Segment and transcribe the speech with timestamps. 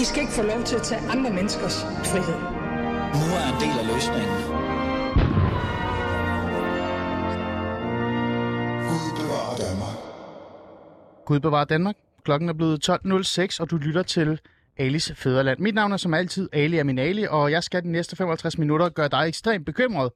[0.00, 2.38] I skal ikke få lov til at tage andre menneskers frihed.
[3.20, 4.36] Nu er en del af løsningen.
[8.88, 9.96] Gud bevarer Danmark.
[11.26, 11.96] Gud bevarer Danmark.
[12.24, 14.40] Klokken er blevet 12.06, og du lytter til
[14.78, 15.58] Alis Fæderland.
[15.58, 19.08] Mit navn er som altid Ali Aminali, og jeg skal de næste 55 minutter gøre
[19.08, 20.12] dig ekstremt bekymret.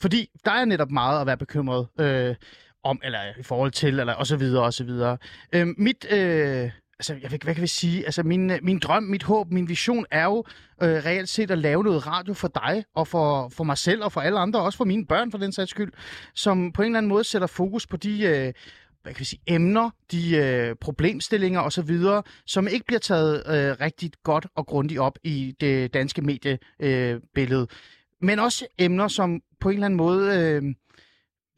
[0.00, 2.34] Fordi der er netop meget at være bekymret øh,
[2.84, 5.18] om, eller i forhold til, eller og så videre, og så videre.
[5.52, 8.04] Øh, mit, øh, altså, jeg ved, hvad kan vi sige?
[8.04, 10.44] Altså, min, øh, min drøm, mit håb, min vision er jo
[10.82, 14.12] øh, reelt set at lave noget radio for dig, og for, for mig selv, og
[14.12, 15.92] for alle andre, også for mine børn for den sags skyld,
[16.34, 18.22] som på en eller anden måde sætter fokus på de...
[18.22, 18.52] Øh,
[19.02, 21.98] hvad kan vi sige, emner, de øh, problemstillinger osv.,
[22.46, 27.14] som ikke bliver taget øh, rigtig godt og grundigt op i det danske mediebillede.
[27.14, 27.66] Øh, billede.
[28.20, 30.74] Men også emner, som på en eller anden måde øh,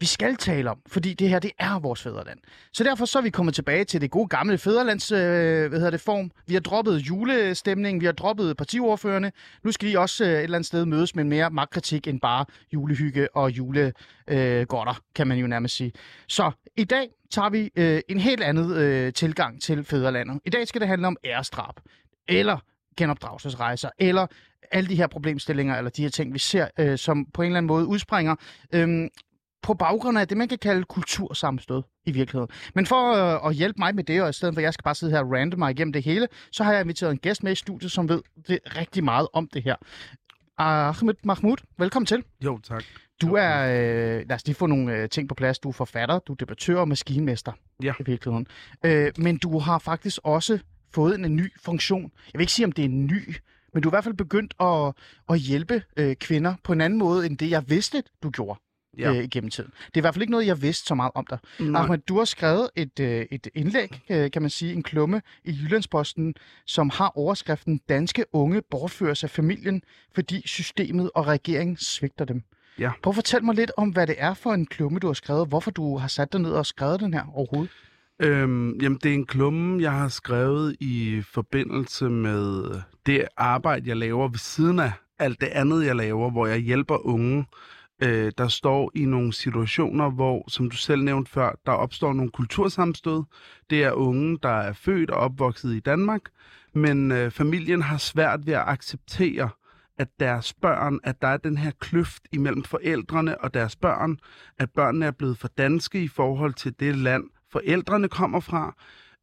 [0.01, 2.39] vi skal tale om, fordi det her, det er vores fædreland.
[2.73, 5.19] Så derfor så er vi kommet tilbage til det gode gamle fædrelands, øh,
[5.69, 6.31] hvad hedder det, form.
[6.47, 9.33] Vi har droppet julestemningen, vi har droppet partiordførende.
[9.65, 12.45] Nu skal de også øh, et eller andet sted mødes med mere magtkritik end bare
[12.73, 15.93] julehygge og julegodter, øh, kan man jo nærmest sige.
[16.29, 20.41] Så i dag tager vi øh, en helt anden øh, tilgang til fædrelandet.
[20.45, 21.75] I dag skal det handle om ærestrap,
[22.29, 22.59] eller
[22.97, 24.27] genopdragelsesrejser, eller
[24.71, 27.59] alle de her problemstillinger, eller de her ting, vi ser, øh, som på en eller
[27.59, 28.35] anden måde udspringer
[28.75, 29.09] øh,
[29.63, 32.51] på baggrund af det, man kan kalde kultursammenstød i virkeligheden.
[32.75, 34.83] Men for øh, at hjælpe mig med det, og i stedet for at jeg skal
[34.85, 37.43] bare sidde her og rande mig igennem det hele, så har jeg inviteret en gæst
[37.43, 39.77] med i studiet, som ved det rigtig meget om det her.
[40.59, 42.25] Ahmed Mahmoud, velkommen til.
[42.45, 42.85] Jo, tak.
[43.23, 45.59] Du er, øh, lad os lige få nogle øh, ting på plads.
[45.59, 47.53] Du er forfatter, du er debattør og maskinmester
[47.83, 47.93] Ja.
[48.01, 48.47] i virkeligheden.
[48.85, 50.59] Øh, men du har faktisk også
[50.95, 52.03] fået en, en ny funktion.
[52.03, 53.37] Jeg vil ikke sige, om det er en ny,
[53.75, 54.93] men du er i hvert fald begyndt at,
[55.29, 58.61] at hjælpe øh, kvinder på en anden måde, end det jeg vidste, du gjorde
[58.99, 59.13] Ja.
[59.13, 59.71] øh, igennem tiden.
[59.87, 61.39] Det er i hvert fald ikke noget, jeg vidste så meget om dig.
[61.59, 61.83] Nej.
[61.83, 65.59] Ahmed, du har skrevet et, øh, et indlæg, øh, kan man sige, en klumme i
[65.63, 66.35] Jyllandsposten,
[66.67, 69.83] som har overskriften Danske unge bortføres af familien,
[70.15, 72.43] fordi systemet og regeringen svigter dem.
[72.79, 72.91] Ja.
[73.03, 75.49] Prøv at fortælle mig lidt om, hvad det er for en klumme, du har skrevet,
[75.49, 77.71] hvorfor du har sat dig ned og skrevet den her overhovedet.
[78.21, 82.65] Øhm, jamen, det er en klumme, jeg har skrevet i forbindelse med
[83.07, 87.07] det arbejde, jeg laver ved siden af alt det andet, jeg laver, hvor jeg hjælper
[87.07, 87.47] unge,
[88.03, 92.31] øh, der står i nogle situationer, hvor, som du selv nævnte før, der opstår nogle
[92.31, 93.23] kultursammenstød.
[93.71, 96.23] Det er unge, der er født og opvokset i Danmark,
[96.75, 99.51] men øh, familien har svært ved at acceptere,
[99.99, 104.19] at deres børn, at der er den her kløft imellem forældrene og deres børn,
[104.59, 108.75] at børnene er blevet for danske i forhold til det land, forældrene kommer fra.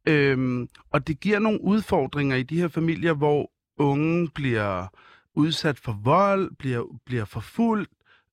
[0.08, 4.86] Øhm, og det giver nogle udfordringer i de her familier, hvor unge bliver
[5.34, 7.90] udsat for vold, bliver, bliver forfulgt,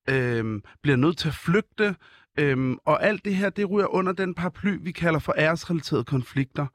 [0.08, 1.96] øhm, bliver nødt til at flygte.
[2.38, 6.66] Øhm, og alt det her, det ryger under den paraply, vi kalder for æresrelaterede konflikter.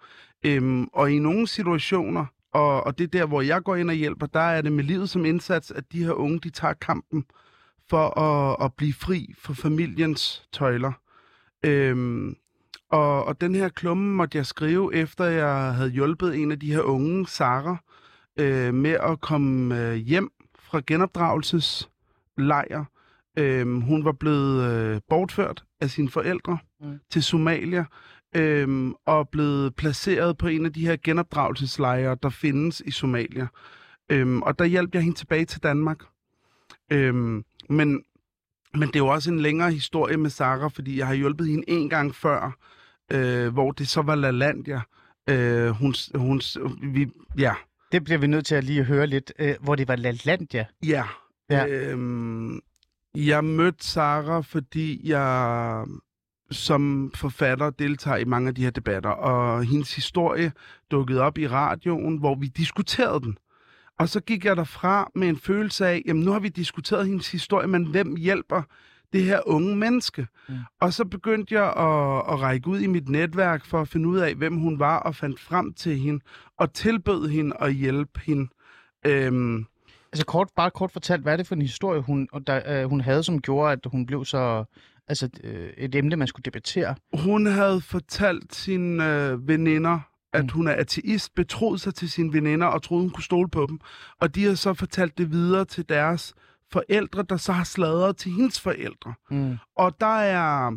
[0.46, 3.96] Øhm, og i nogle situationer, og, og det er der, hvor jeg går ind og
[3.96, 7.26] hjælper, der er det med livet som indsats, at de her unge, de tager kampen
[7.90, 10.92] for at, at blive fri for familiens tøjler.
[11.66, 12.36] Øhm,
[12.90, 16.74] og, og den her klumme måtte jeg skrive, efter jeg havde hjulpet en af de
[16.74, 17.78] her unge, Sara,
[18.38, 22.86] øh, med at komme øh, hjem fra genopdragelseslejr.
[23.38, 27.00] Øhm, hun var blevet øh, bortført af sine forældre Mm.
[27.12, 27.86] til Somalia,
[28.36, 33.48] øhm, og blevet placeret på en af de her genopdragelseslejre, der findes i Somalia.
[34.12, 35.98] Øhm, og der hjalp jeg hende tilbage til Danmark.
[36.92, 38.04] Øhm, men,
[38.74, 41.64] men det er jo også en længere historie med Sara, fordi jeg har hjulpet hende
[41.68, 42.58] en gang før,
[43.12, 44.82] øh, hvor det så var LaLandia.
[45.30, 46.42] Øh, hun, hun,
[46.94, 47.54] vi, ja,
[47.92, 50.66] Det bliver vi nødt til at lige høre lidt, øh, hvor det var LaLandia.
[50.86, 51.04] Ja.
[51.50, 51.68] Ja.
[51.68, 52.60] Øhm,
[53.16, 55.86] jeg mødte Sara, fordi jeg
[56.52, 60.52] som forfatter deltager i mange af de her debatter, og hendes historie
[60.92, 63.38] dukkede op i radioen, hvor vi diskuterede den.
[64.00, 67.32] Og så gik jeg derfra med en følelse af, jamen nu har vi diskuteret hendes
[67.32, 68.62] historie, men hvem hjælper
[69.14, 70.28] det her unge menneske?
[70.50, 70.56] Mm.
[70.82, 74.18] Og så begyndte jeg at, at række ud i mit netværk for at finde ud
[74.18, 76.24] af, hvem hun var, og fandt frem til hende,
[76.58, 78.50] og tilbød hende at hjælpe hende.
[79.06, 79.66] Øhm,
[80.14, 82.90] Altså kort, bare kort fortalt, hvad er det for en historie, hun, og der, øh,
[82.90, 84.64] hun havde, som gjorde, at hun blev så...
[85.08, 86.96] Altså øh, et emne, man skulle debattere.
[87.14, 90.00] Hun havde fortalt sine øh, veninder,
[90.34, 90.50] at Mm.
[90.50, 93.80] hun er ateist, betroet sig til sine veninder og troede, hun kunne stole på dem.
[94.20, 96.34] Og de har så fortalt det videre til deres
[96.72, 99.14] forældre, der så har sladret til hendes forældre.
[99.32, 99.58] Mm.
[99.76, 100.72] Og der er...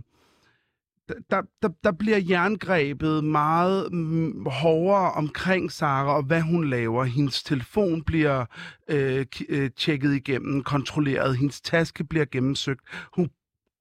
[1.08, 7.04] Der, der, der bliver jerngrebet meget mm, hårdere omkring Sara og hvad hun laver.
[7.04, 8.44] Hendes telefon bliver
[8.90, 11.36] øh, øh, tjekket igennem, kontrolleret.
[11.36, 12.80] Hendes taske bliver gennemsøgt.
[13.12, 13.30] Hun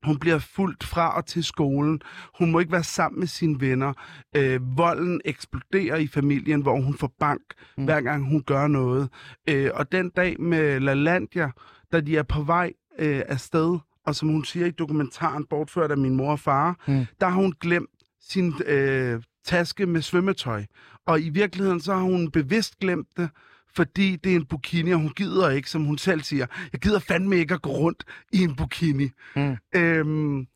[0.04, 2.02] Hun bliver fuldt fra og til skolen.
[2.40, 3.94] Hun må ikke være sammen med sine venner.
[4.36, 7.42] Øh, volden eksploderer i familien, hvor hun får bank,
[7.78, 7.86] mm.
[7.86, 9.10] hver gang hun gør noget.
[9.50, 11.52] Øh, og den dag med LaLandia,
[11.92, 15.98] da de er på vej øh, afsted, og som hun siger i dokumentaren, bortført af
[15.98, 17.06] min mor og far, mm.
[17.22, 17.90] der har hun glemt
[18.22, 20.66] sin øh, taske med svømmetøj.
[21.06, 23.30] Og i virkeligheden, så har hun bevidst glemt det,
[23.76, 27.00] fordi det er en bikini, og hun gider ikke, som hun selv siger, jeg gider
[27.00, 28.04] fandme ikke at gå rundt
[28.34, 29.10] i en bikini.
[29.36, 29.58] Mm.
[29.76, 30.48] Øhm,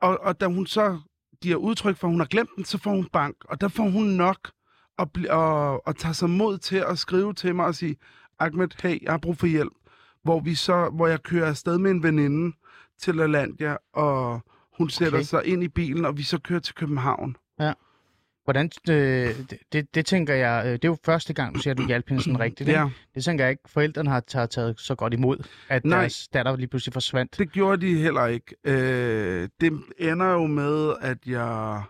[0.00, 1.00] og, og da hun så
[1.42, 3.90] giver udtryk for, at hun har glemt den, så får hun bank, og der får
[3.90, 4.50] hun nok
[4.98, 7.96] at, bl- og, og tage sig mod til at skrive til mig og sige,
[8.38, 9.72] Ahmed, hey, jeg har brug for hjælp.
[10.24, 12.56] Hvor, vi så, hvor jeg kører afsted med en veninde
[13.02, 14.40] til LaLandia, og
[14.78, 15.24] hun sætter Okay.
[15.24, 17.36] sig ind i bilen, og vi så kører til København.
[18.44, 21.74] Hvordan, øh, det, det, det tænker jeg, øh, det er jo første gang, du siger,
[21.74, 22.68] at du hjalp hende sådan rigtigt.
[22.70, 22.88] Ja.
[23.14, 25.36] Det tænker jeg ikke, forældrene har taget, taget så godt imod,
[25.68, 25.98] at Nej.
[26.00, 27.38] deres datter lige pludselig forsvandt.
[27.38, 28.54] Det gjorde de heller ikke.
[28.64, 31.82] Øh, det ender jo med, at jeg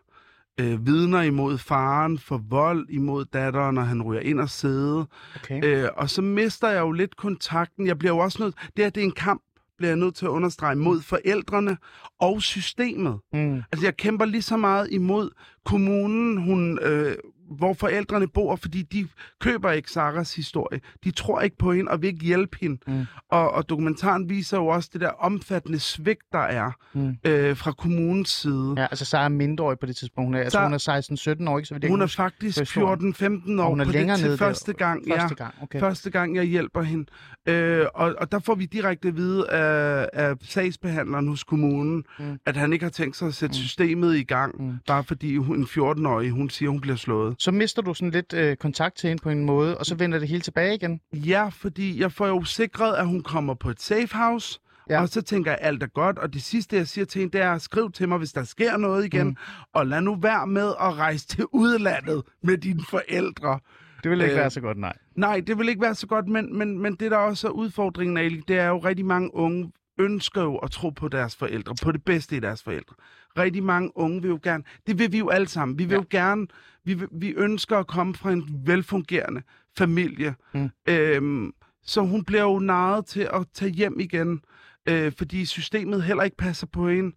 [0.61, 5.07] øh, vidner imod faren for vold imod datteren, når han ryger ind og sidde.
[5.37, 5.65] Okay.
[5.65, 7.87] Øh, og så mister jeg jo lidt kontakten.
[7.87, 8.55] Jeg bliver jo også nødt...
[8.77, 9.43] Det her, det er en kamp,
[9.77, 11.77] bliver jeg nødt til at understrege, mod forældrene
[12.21, 13.19] og systemet.
[13.33, 13.63] Mm.
[13.73, 15.31] Altså, jeg kæmper lige så meget imod
[15.65, 17.17] kommunen, hun, øh,
[17.51, 19.09] hvor forældrene bor, fordi de
[19.41, 20.81] køber ikke Saras historie.
[21.05, 22.79] De tror ikke på hende og vil ikke hjælpe hende.
[22.87, 23.07] Mm.
[23.31, 27.17] Og, og dokumentaren viser jo også det der omfattende svigt, der er Mm.
[27.25, 28.75] øh, fra kommunens side.
[28.77, 30.27] Ja, altså Sara er mindreårig på det tidspunkt.
[30.27, 31.69] Hun er, altså, Så- hun er 16-17 år, ikke?
[31.69, 33.15] Så vidt Hun er faktisk på historien.
[33.15, 35.03] 14-15 Og år hun er på længere det til første gang.
[35.09, 35.45] Første ja.
[35.45, 35.81] gang, okay.
[35.81, 37.07] Første gang, jeg hjælper hende.
[37.49, 42.39] Øh, og, og der får vi direkte at vide af, af sagsbehandleren hos kommunen, Mm.
[42.47, 43.55] at han ikke har tænkt sig at sætte mm.
[43.55, 44.77] systemet i gang, mm.
[44.87, 47.35] bare fordi hun, en 14-årig, hun siger, hun bliver slået.
[47.39, 50.19] Så mister du sådan lidt øh, kontakt til hende på en måde, og så vender
[50.19, 51.01] det hele tilbage igen.
[51.13, 54.61] Ja, fordi jeg får jo sikret, at hun kommer på et safe house,
[54.91, 54.95] Ja.
[54.95, 55.01] ja.
[55.03, 57.41] og så tænker jeg, alt er godt, og det sidste, jeg siger til hende, det
[57.45, 59.37] er, skriv til mig, hvis der sker noget igen, mm.
[59.73, 63.59] og lad nu være med at rejse til udlandet med dine forældre.
[64.03, 64.93] Det vil ikke Øh, være så godt, nej.
[65.17, 68.17] Nej, det vil ikke være så godt, men, men, men det der også er udfordringen,
[68.17, 71.93] Ali, det er jo rigtig mange unge ønsker jo at tro på deres forældre, på
[71.93, 72.95] det bedste i deres forældre.
[73.37, 75.97] Rigtig mange unge vil jo gerne, det vil vi jo alle sammen, vi vil Ja.
[76.01, 76.47] jo gerne,
[76.85, 79.43] vi, vil- vi ønsker at komme fra en velfungerende
[79.79, 80.35] familie.
[80.55, 80.71] Mm.
[80.89, 81.53] Øhm,
[81.83, 84.41] så hun bliver jo narret til at tage hjem igen,
[84.89, 87.17] øh, fordi systemet heller ikke passer på hende.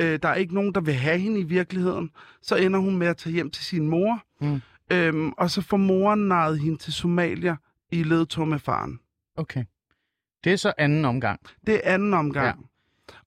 [0.00, 2.10] Øh, der er ikke nogen, der vil have hende i virkeligheden.
[2.42, 4.60] Så ender hun med at tage hjem til sin mor, Mm.
[4.92, 7.56] øhm, og så får moren narret hende til Somalia
[7.92, 9.00] i ledtog med faren.
[9.36, 9.64] Okay.
[10.44, 11.40] Det er så anden omgang.
[11.66, 12.58] Det er anden omgang.
[12.60, 12.64] Ja.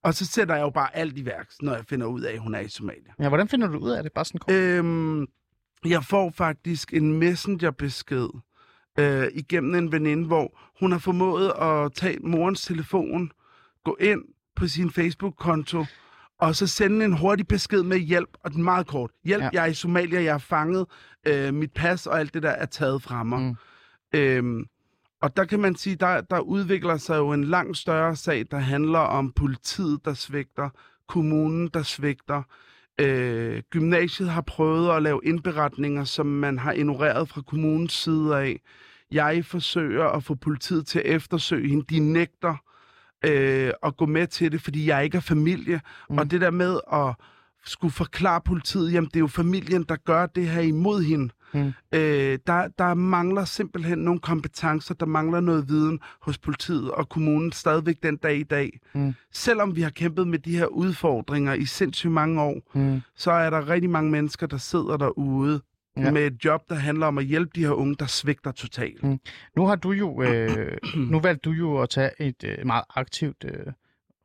[0.02, 2.38] Og så sætter jeg jo bare alt i værks, når jeg finder ud af, at
[2.38, 3.12] hun er i Somalia.
[3.20, 4.12] Ja, hvordan finder du ud af det?
[4.12, 4.52] Bare sådan kort.
[4.54, 5.26] Øhm,
[5.84, 8.28] jeg får faktisk en messengerbesked
[8.98, 13.30] øh, igennem en veninde, hvor hun har formået at tage morens telefon,
[13.84, 14.22] gå ind
[14.56, 15.84] på sin Facebook-konto,
[16.40, 19.10] og så sende en hurtig besked med hjælp, og den meget kort.
[19.24, 19.48] Hjælp, Ja.
[19.52, 20.86] jeg er i Somalia, jeg er fanget,
[21.26, 23.40] øh, mit pas og alt det der er taget fra mig.
[23.40, 23.56] Mm.
[24.18, 24.64] Øhm,
[25.24, 28.58] og der kan man sige, der, der udvikler sig jo en langt større sag, der
[28.58, 30.70] handler om politiet, der svigter,
[31.08, 32.42] kommunen, der svigter.
[33.00, 38.60] Øh, gymnasiet har prøvet at lave indberetninger, som man har ignoreret fra kommunens side af.
[39.10, 41.84] Jeg forsøger at få politiet til at eftersøge hende.
[41.94, 42.56] De nægter
[43.24, 45.80] øh, at gå med til det, fordi jeg ikke er familie.
[46.10, 46.18] Mm.
[46.18, 47.14] Og det der med at
[47.64, 51.30] skulle forklare politiet, jamen det er jo familien, der gør det her imod hende.
[51.54, 51.72] Mm.
[51.92, 57.52] Øh, der, der mangler simpelthen nogle kompetencer, der mangler noget viden hos politiet og kommunen
[57.52, 58.80] stadigvæk den dag i dag.
[58.94, 59.14] Mm.
[59.32, 63.00] Selvom vi har kæmpet med de her udfordringer i sindssygt mange år, Mm.
[63.16, 65.60] så er der rigtig mange mennesker, der sidder derude
[65.96, 66.10] Ja.
[66.10, 69.02] med et job, der handler om at hjælpe de her unge, der svigter totalt.
[69.04, 69.18] Mm.
[69.56, 70.76] Nu har du jo, øh,
[71.10, 73.72] nu valgte du jo at tage et øh, meget aktivt øh,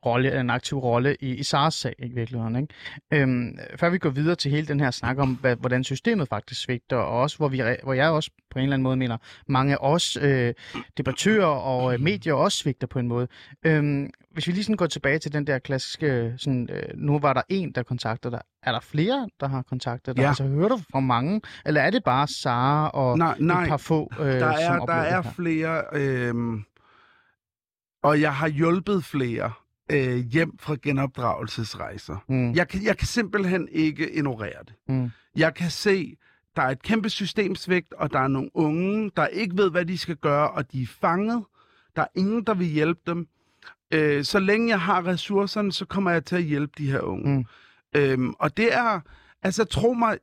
[0.06, 2.56] rolle, en aktiv rolle i, i SARS sag i virkeligheden.
[2.56, 2.74] Ikke?
[3.14, 6.62] Øhm, før vi går videre til hele den her snak om, hvad, hvordan systemet faktisk
[6.62, 9.74] svigter, og også hvor, vi, hvor jeg også på en eller anden måde mener, mange
[9.74, 10.54] af os øh,
[10.98, 13.28] debattører og øh, medier også svigter på en måde.
[13.66, 17.34] Øhm, hvis vi lige sådan går tilbage til den der klassiske, sådan, øh, nu var
[17.34, 18.42] der en, der kontaktede dig.
[18.64, 20.22] Er der flere, der har kontaktet dig?
[20.22, 20.28] Ja.
[20.28, 21.42] Altså hører du fra mange?
[21.66, 23.64] Eller er det bare Sara og Nej, nej.
[23.64, 26.34] et par få, øh, Der som er, der oplever er flere, øh,
[28.04, 29.52] og jeg har hjulpet flere
[29.92, 32.24] øh, hjem fra genopdragelsesrejser.
[32.28, 32.54] Mm.
[32.54, 34.74] Jeg kan, jeg kan simpelthen ikke ignorere det.
[34.88, 35.12] Mm.
[35.36, 36.16] Jeg kan se,
[36.56, 39.98] der er et kæmpe systemsvigt, og der er nogle unge, der ikke ved, hvad de
[39.98, 41.44] skal gøre, og de er fanget.
[41.96, 43.28] Der er ingen, der vil hjælpe dem.
[43.94, 47.38] Øh, så længe jeg har ressourcerne, så kommer jeg til at hjælpe de her unge.
[47.38, 47.46] Mm.
[47.96, 49.00] Øhm, og det er,
[49.44, 50.18] Altså, tro mig,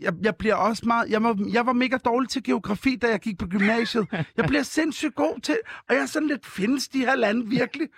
[0.00, 1.10] jeg, jeg, bliver også meget...
[1.10, 4.06] Jeg var, jeg var mega dårlig til geografi, da jeg gik på gymnasiet.
[4.36, 5.56] Jeg bliver sindssygt god til...
[5.88, 7.88] Og jeg er sådan lidt, findes de her lande virkelig?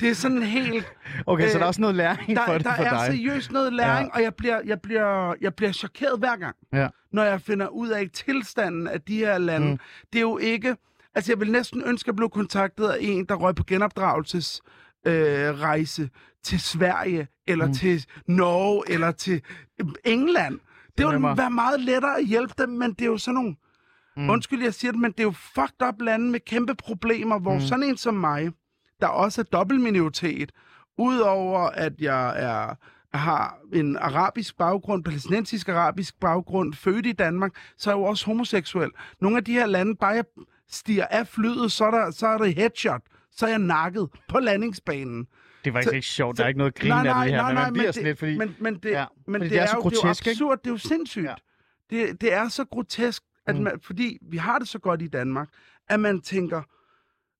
[0.00, 0.86] Det er sådan helt...
[1.26, 2.90] Okay, øh, så der er Øh, også noget læring Der, for det der for er
[2.90, 3.06] dig.
[3.06, 4.14] seriøst noget læring, ja.
[4.18, 6.88] og jeg bliver, jeg, bliver, jeg bliver chokeret hver gang, Ja.
[7.12, 9.66] når jeg finder ud af tilstanden af de her lande.
[9.66, 9.72] Mm.
[9.72, 9.78] Mm.
[10.12, 10.76] Det er jo ikke...
[11.14, 14.60] Altså, jeg vil næsten ønske, at jeg blev kontaktet af en, der røg på genopdragelses
[15.06, 16.08] øh, rejse
[16.44, 17.72] til Sverige, eller Mm.
[17.74, 19.42] til Norge, eller til
[19.80, 20.58] øh, England.
[20.98, 23.56] Det ville være meget lettere at hjælpe dem, men det er jo sådan nogle...
[24.16, 24.30] Mm.
[24.30, 27.54] Undskyld, jeg siger det, men det er jo fucked up lande med kæmpe problemer, hvor
[27.54, 27.60] mm.
[27.60, 28.50] sådan en som mig,
[29.00, 30.52] der også er dobbeltminoritet,
[30.98, 32.74] udover at jeg er
[33.14, 38.26] har en arabisk baggrund, palæstinensisk arabisk baggrund, født i Danmark, så er jeg jo også
[38.26, 38.90] homoseksuel.
[39.20, 40.24] Nogle af de her lande, bare jeg
[40.70, 43.00] stiger af flyet, så er, der, så er det headshot,
[43.32, 45.26] så er jeg nakket på landingsbanen.
[45.68, 46.36] Det var ikke Så- rigtig sjovt.
[46.36, 48.10] så- Der er ikke noget grin af det her, men man bliver men sådan det,
[48.10, 48.38] lidt, fordi...
[48.38, 50.30] Men, men det, Ja, men fordi det, det er er, så jo, grotesk, det er
[50.30, 50.40] ikke?
[50.44, 51.24] jo absurd, det er jo sindssygt.
[51.24, 51.34] Ja.
[51.90, 53.62] Det, det er så grotesk, at Mm.
[53.62, 55.48] man, fordi vi har det så godt i Danmark,
[55.88, 56.62] at man tænker,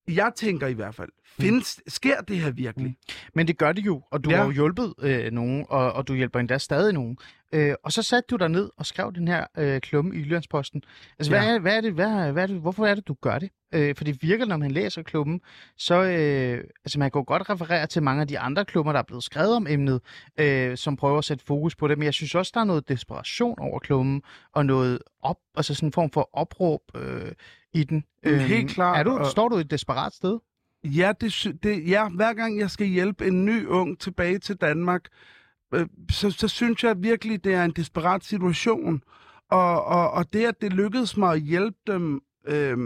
[0.08, 1.08] jeg tænker i hvert fald,
[1.40, 2.96] findes, sker det her virkelig?
[3.34, 4.36] Men det gør det jo, og du Ja.
[4.36, 7.18] har jo hjulpet øh, nogen, og, og du hjælper endda stadig nogen.
[7.54, 10.82] Øh, og så satte du dig ned og skrev den her øh, klumme i Jyllandsposten.
[11.18, 11.54] Altså, hvad, Ja.
[11.54, 13.50] er, hvad er det, hvad, hvad er det, hvorfor er det, du gør det?
[13.74, 15.40] Øh, for det virker, når man læser klummen,
[15.76, 18.98] så øh, altså, man kan jo godt referere til mange af de andre klummer, der
[18.98, 20.00] er blevet skrevet om emnet,
[20.40, 21.98] øh, som prøver at sætte fokus på det.
[21.98, 25.88] Men jeg synes også, der er noget desperation over klummen, og noget op, altså sådan
[25.88, 27.32] en form for opråb øh,
[27.72, 28.04] i den.
[28.24, 30.38] Mm, helt klart, Er du, står du et desperat sted?
[30.84, 35.04] Ja, det, det, ja, hver gang jeg skal hjælpe en ny ung tilbage til Danmark,
[35.74, 39.02] øh, så, så synes jeg virkelig, det er en desperat situation.
[39.50, 42.76] Og, og, og det, at det lykkedes mig at hjælpe dem, øh,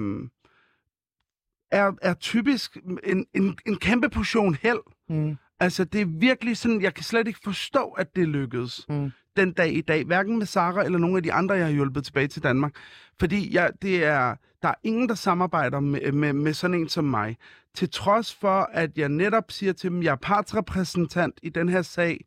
[1.70, 4.80] er, er typisk en, en, en kæmpe portion held.
[5.08, 5.36] Mm.
[5.60, 9.10] Altså, det er virkelig sådan, jeg kan slet ikke forstå, at det lykkedes Mm.
[9.36, 10.04] den dag i dag.
[10.04, 12.74] Hverken med Sara eller nogle af de andre, jeg har hjulpet tilbage til Danmark.
[13.20, 17.04] Fordi jeg, det er, der er ingen, der samarbejder med, med, med sådan en som
[17.04, 17.36] mig.
[17.74, 21.82] Til trods for, at jeg netop siger til dem, jeg er partsrepræsentant i den her
[21.82, 22.24] sag,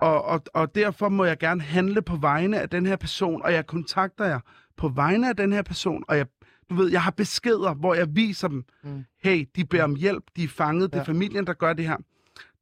[0.00, 3.52] og, og, og derfor må jeg gerne handle på vegne af den her person, og
[3.52, 4.40] jeg kontakter jer
[4.76, 6.26] på vegne af den her person, og jeg,
[6.70, 9.04] du ved, jeg har beskeder, hvor jeg viser dem, Mm.
[9.22, 11.00] hey, de beder om hjælp, de er fanget, det Ja.
[11.00, 11.96] er familien, der gør det her.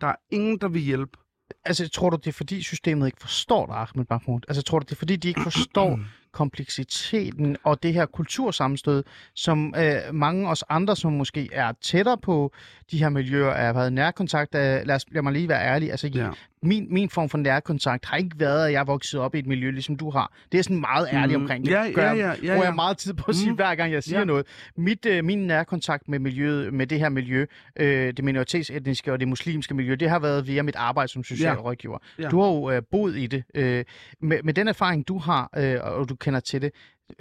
[0.00, 1.18] Der er ingen, der vil hjælpe.
[1.64, 4.40] Altså, tror du, det er fordi systemet ikke forstår dig, Ahmed Mahmoud?
[4.48, 6.00] Altså, tror du, det er fordi, de ikke forstår
[6.32, 9.04] kompleksiteten og det her kultursammenstød,
[9.34, 12.52] som øh, mange os andre, som måske er tættere på
[12.90, 16.08] de her miljøer, er været nærkontakt af, lad, os, lad mig lige være ærlig, altså
[16.14, 16.28] Ja.
[16.62, 19.46] min, min form for nærkontakt har ikke været, at jeg er vokset op i et
[19.46, 20.32] miljø, ligesom du har.
[20.52, 21.42] Det er sådan meget ærlig Mm.
[21.42, 21.64] omkring.
[21.64, 22.74] Det Ja, gør ja, jeg- ja, ja, bruger jeg ja.
[22.74, 23.56] meget tid på at sige, Mm.
[23.56, 24.24] hver gang jeg siger Ja.
[24.24, 24.46] noget.
[24.76, 29.28] Mit, øh, min nærkontakt med miljøet, med det her miljø, øh, det minoritetsetniske og det
[29.28, 31.98] muslimske miljø, det har været via mit arbejde som socialrådgiver.
[32.18, 32.28] Ja.
[32.28, 33.44] Du har jo øh, boet i det.
[33.54, 33.84] Øh,
[34.20, 36.72] med, med den erfaring, du har, øh, og du kender til det,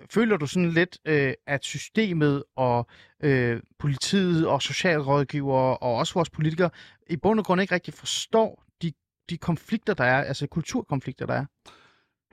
[0.10, 2.88] føler du sådan lidt, øh, at systemet og
[3.24, 6.70] øh, politiet og socialrådgivere og også vores politikere
[7.10, 8.92] i bund og grund ikke rigtig forstår de,
[9.30, 11.46] de konflikter, der er, altså kulturkonflikter, der er?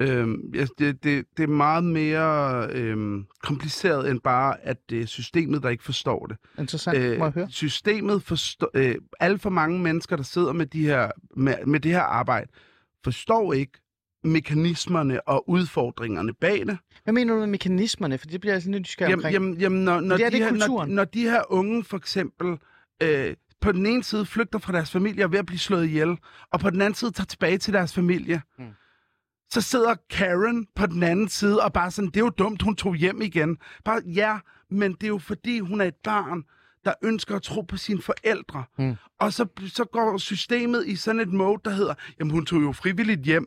[0.01, 5.07] Øhm, ja, det, det, det er meget mere øhm, kompliceret end bare, at det er
[5.07, 6.37] systemet, der ikke forstår det.
[6.59, 7.49] Interessant, øh, må jeg høre.
[7.51, 8.71] systemet forstår...
[8.75, 12.51] Øh, alt for mange mennesker, der sidder med, de her, med, med det her arbejde,
[13.05, 13.81] forstår ikke
[14.25, 16.79] mekanismerne og udfordringerne bag det.
[17.05, 18.19] Hvad mener du med mekanismerne?
[18.19, 19.33] For det bliver jeg sådan lidt nysgerrig Jamen, omkring.
[19.33, 21.97] jamen, jamen når, når, det er de det her, når, når de her unge for
[21.97, 22.59] eksempel
[23.03, 26.17] øh, på den ene side flygter fra deres familie og ved at blive slået ihjel,
[26.53, 28.65] og på den anden side tager tilbage til deres familie, Mm.
[29.53, 32.77] så sidder Karen på den anden side og bare sådan, det er jo dumt, hun
[32.77, 33.59] tog hjem igen.
[33.85, 34.39] Bare, ja,
[34.71, 36.43] men det er jo fordi, hun er et barn,
[36.85, 38.65] der ønsker at tro på sine forældre.
[38.79, 38.95] Mm.
[39.21, 42.73] Og så, så går systemet i sådan et mode, der hedder, jamen hun tog jo
[42.73, 43.47] frivilligt hjem.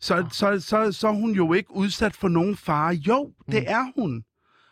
[0.00, 2.94] Så, så, så, så er hun jo ikke udsat for nogen fare.
[2.94, 4.24] Jo, det er hun.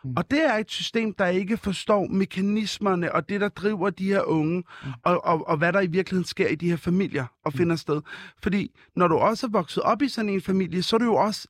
[0.05, 0.15] Mm.
[0.17, 4.23] Og det er et system, der ikke forstår mekanismerne og det, der driver de her
[4.23, 4.65] unge,
[5.03, 8.01] og, og, og hvad der i virkeligheden sker i de her familier og finder sted.
[8.43, 11.15] Fordi når du også er vokset op i sådan en familie, så er du jo
[11.15, 11.49] også,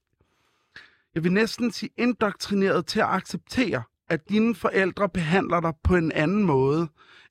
[1.15, 6.13] jeg vil næsten sige, indoktrineret til at acceptere, at dine forældre behandler dig på en
[6.13, 6.89] anden måde,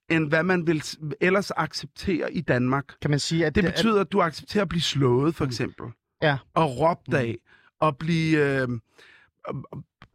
[0.10, 0.84] end hvad man vil
[1.22, 2.86] ellers acceptere i Danmark.
[3.02, 5.86] Kan man sige, at Det betyder, at du accepterer at blive slået, for eksempel.
[6.22, 6.38] Ja.
[6.54, 7.38] Og råbt af.
[7.80, 8.62] Og blive...
[8.62, 8.68] Øh,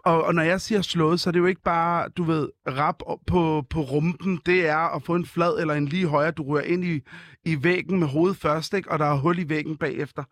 [0.04, 3.02] og, og når jeg siger slået, så er det jo ikke bare, du ved, rap
[3.26, 4.40] på, på rumpen.
[4.47, 6.30] Det er at få en flad eller en lige højre.
[6.30, 7.00] Du rører ind i,
[7.44, 8.90] i væggen med hovedet først, ikke?
[8.90, 10.25] og der er hul i væggen bagefter.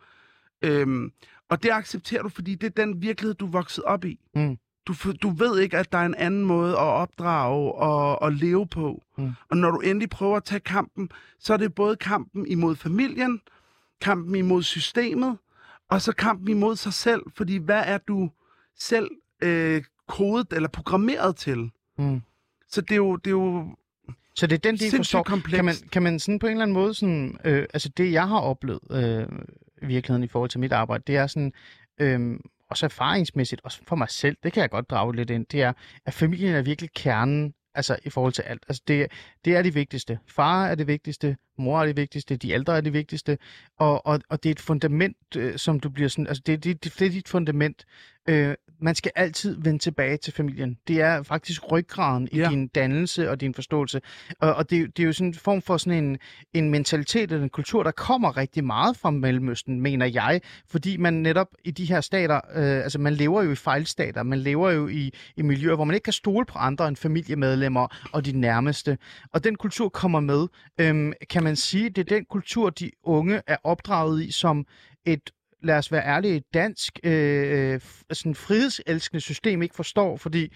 [0.63, 1.13] Øhm,
[1.49, 4.19] og det accepterer du, fordi det er den virkelighed, du er vokset op i.
[4.35, 4.59] Mm.
[4.87, 8.67] Du, du ved ikke, at der er en anden måde at opdrage og, og leve
[8.67, 9.03] på.
[9.19, 9.33] Mm.
[9.51, 13.41] Og når du endelig prøver at tage kampen, så er det både kampen imod familien,
[14.01, 15.39] kampen imod systemet,
[15.91, 18.31] og så kampen imod sig selv, fordi hvad er du
[18.79, 19.11] selv
[19.43, 21.71] øh, kodet eller programmeret til?
[21.99, 22.23] Mm.
[22.69, 23.77] Så det er jo, det er jo
[24.35, 25.23] Så det er den del, forstår.
[25.23, 25.57] komplekst.
[25.57, 28.29] Kan man, kan man sådan på en eller anden måde, sådan, øh, altså det jeg
[28.29, 29.27] har oplevet øh,
[29.83, 31.53] i virkeligheden i forhold til mit arbejde, det er sådan,
[32.01, 32.39] øh,
[32.71, 35.73] også erfaringsmæssigt, også for mig selv, det kan jeg godt drage lidt ind, det er,
[36.07, 38.63] at familien er virkelig kernen, altså i forhold til alt.
[38.69, 39.07] Altså det,
[39.45, 40.19] det er det vigtigste.
[40.27, 43.39] Far er det vigtigste, mor er det vigtigste, de ældre er det vigtigste,
[43.79, 46.85] og, og, og det er et fundament, øh, som du bliver sådan, altså det, det,
[46.85, 47.85] det, det er dit fundament.
[48.29, 50.77] Øh, man skal altid vende tilbage til familien.
[50.89, 52.49] Det er faktisk ryggraden i Ja.
[52.51, 54.01] din dannelse og din forståelse.
[54.41, 56.19] Og, og det, det er jo sådan en form for sådan en,
[56.55, 61.15] en mentalitet eller en kultur, der kommer rigtig meget fra Mellemøsten, mener jeg, fordi man
[61.15, 64.89] netop i de her stater, øh, altså man lever jo i fejlstater, man lever jo
[64.89, 68.99] i, i miljøer, hvor man ikke kan stole på andre end familiemedlemmer og de nærmeste.
[69.33, 70.47] Og den kultur kommer med.
[70.79, 74.67] Øhm, kan man sige, det er den kultur, de unge er opdraget i som
[75.05, 75.31] et
[75.63, 80.53] lad os være ærlige, et dansk øh, f- sådan frihedselskende system ikke forstår, fordi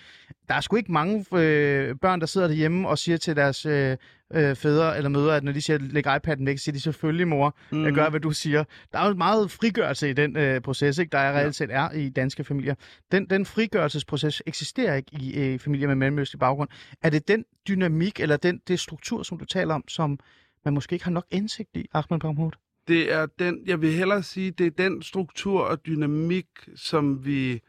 [0.48, 3.96] der er sgu ikke mange øh, børn, der sidder derhjemme og siger til deres øh,
[4.34, 7.28] øh, fædre eller mødre, at når de siger, læg iPad'en væk, så siger de selvfølgelig,
[7.28, 7.84] mor, mm.
[7.84, 8.64] jeg gør, hvad du siger.
[8.92, 11.10] Der er jo meget frigørelse i den øh, proces, ikke?
[11.10, 12.74] der er reelt set er i danske familier.
[13.12, 16.68] Den, den frigørelsesproces eksisterer ikke i øh, familier med mellemøstlig baggrund.
[17.02, 20.18] Er det den dynamik, eller den det struktur, som du taler om, som
[20.64, 22.52] man måske ikke har nok indsigt i, Ahmed Mahmoud?
[22.88, 27.60] det er den, jeg vil hellere sige, det er den struktur og dynamik, som vi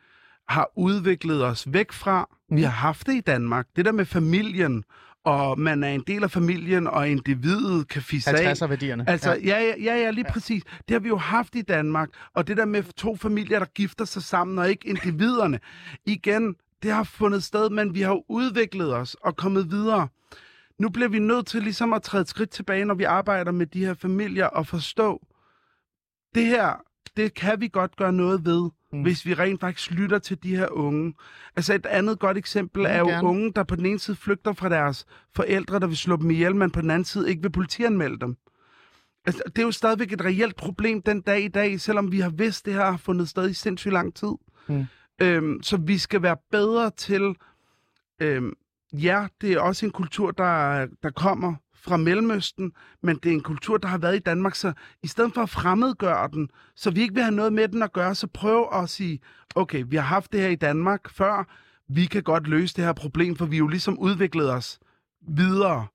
[0.47, 2.29] har udviklet os væk fra.
[2.49, 3.67] Vi har haft det i Danmark.
[3.75, 4.83] Det der med familien,
[5.23, 8.53] og man er en del af familien, og individet kan fisse af.
[8.53, 9.09] 50'er-værdierne.
[9.09, 10.33] Altså, ja, ja, ja, ja lige ja.
[10.33, 10.63] præcis.
[10.63, 12.09] Det har vi jo haft i Danmark.
[12.33, 15.59] Og det der med to familier, der gifter sig sammen, og ikke individerne.
[16.05, 20.07] Igen, det har fundet sted, men vi har udviklet os og kommet videre.
[20.79, 23.65] Nu bliver vi nødt til ligesom at træde et skridt tilbage, når vi arbejder med
[23.65, 25.21] de her familier, og forstå,
[26.35, 26.81] det her,
[27.17, 29.01] det kan vi godt gøre noget ved, mm.
[29.01, 31.13] hvis vi rent faktisk lytter til de her unge.
[31.55, 33.27] Altså et andet godt eksempel er jo gerne.
[33.27, 35.05] unge, der på den ene side flygter fra deres
[35.35, 38.37] forældre, der vil slå dem ihjel, men på den anden side ikke vil politianmelde dem.
[39.25, 42.29] Altså, det er jo stadigvæk et reelt problem den dag i dag, selvom vi har
[42.29, 44.31] vidst, det her har fundet sted i sindssygt lang tid.
[44.67, 44.85] Mm.
[45.21, 47.35] Øhm, så vi skal være bedre til...
[48.21, 48.53] Øhm,
[48.93, 52.71] ja, det er også en kultur, der, der kommer fra Mellemøsten,
[53.03, 55.49] men det er en kultur, der har været i Danmark, så i stedet for at
[55.49, 58.89] fremmedgøre den, så vi ikke vil have noget med den at gøre, så prøv at
[58.89, 59.19] sige,
[59.55, 61.47] okay, vi har haft det her i Danmark før,
[61.87, 64.79] vi kan godt løse det her problem, for vi er jo ligesom udviklet os
[65.27, 65.87] videre.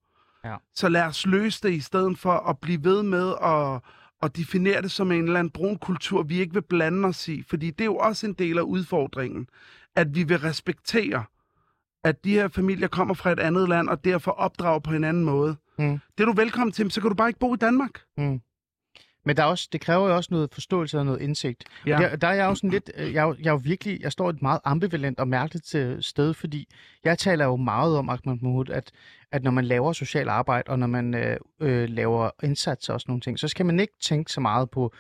[0.45, 0.57] Ja.
[0.75, 3.81] Så lad os løse det i stedet for at blive ved med at,
[4.23, 7.43] at definere det som en eller anden brun kultur, vi ikke vil blande os i.
[7.43, 9.47] Fordi det er jo også en del af udfordringen,
[9.97, 11.25] at vi vil respektere,
[12.05, 15.25] at de her familier kommer fra et andet land, og derfor opdrager på en anden
[15.25, 15.57] måde.
[15.79, 15.99] Mm.
[16.19, 18.01] Det er du velkommen til, så kan du bare ikke bo i Danmark.
[18.17, 18.41] Mm.
[19.25, 21.65] Men der er også, det kræver jo også noget forståelse og noget indsigt.
[21.87, 22.01] Ja.
[22.01, 22.09] Ja.
[22.09, 24.31] Der, der er jeg jo sådan lidt, øh, jeg, jeg er jo virkelig, jeg står
[24.31, 25.67] et meget ambivalent og mærkeligt
[26.05, 26.69] sted, fordi
[27.05, 28.91] jeg taler jo meget om, Ahmed Mahmoud, at,
[29.33, 33.11] at når man laver social arbejde, og når man øh, øh, laver indsatser og sådan
[33.11, 34.93] nogle ting, så skal man ikke tænke så meget på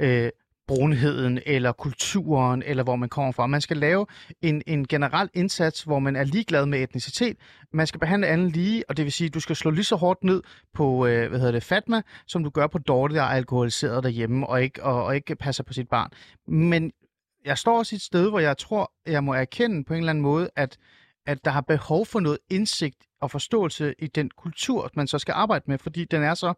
[0.00, 0.30] øh,
[0.68, 3.46] brunheden eller kulturen, eller hvor man kommer fra.
[3.46, 4.06] Man skal lave
[4.42, 7.36] en, en generel indsats, hvor man er ligeglad med etnicitet.
[7.72, 9.96] Man skal behandle alle lige, og det vil sige, at du skal slå lige så
[9.96, 10.42] hårdt ned
[10.74, 14.46] på, øh, hvad hedder det, Fatma, som du gør på Dorte, der er alkoholiseret derhjemme,
[14.46, 16.10] og ikke, og, og ikke passer på sit barn.
[16.46, 16.92] Men
[17.44, 20.22] jeg står også et sted, hvor jeg tror, jeg må erkende på en eller anden
[20.22, 20.78] måde, at,
[21.26, 25.32] at der har behov for noget indsigt og forståelse i den kultur, man så skal
[25.32, 26.54] arbejde med, fordi den er så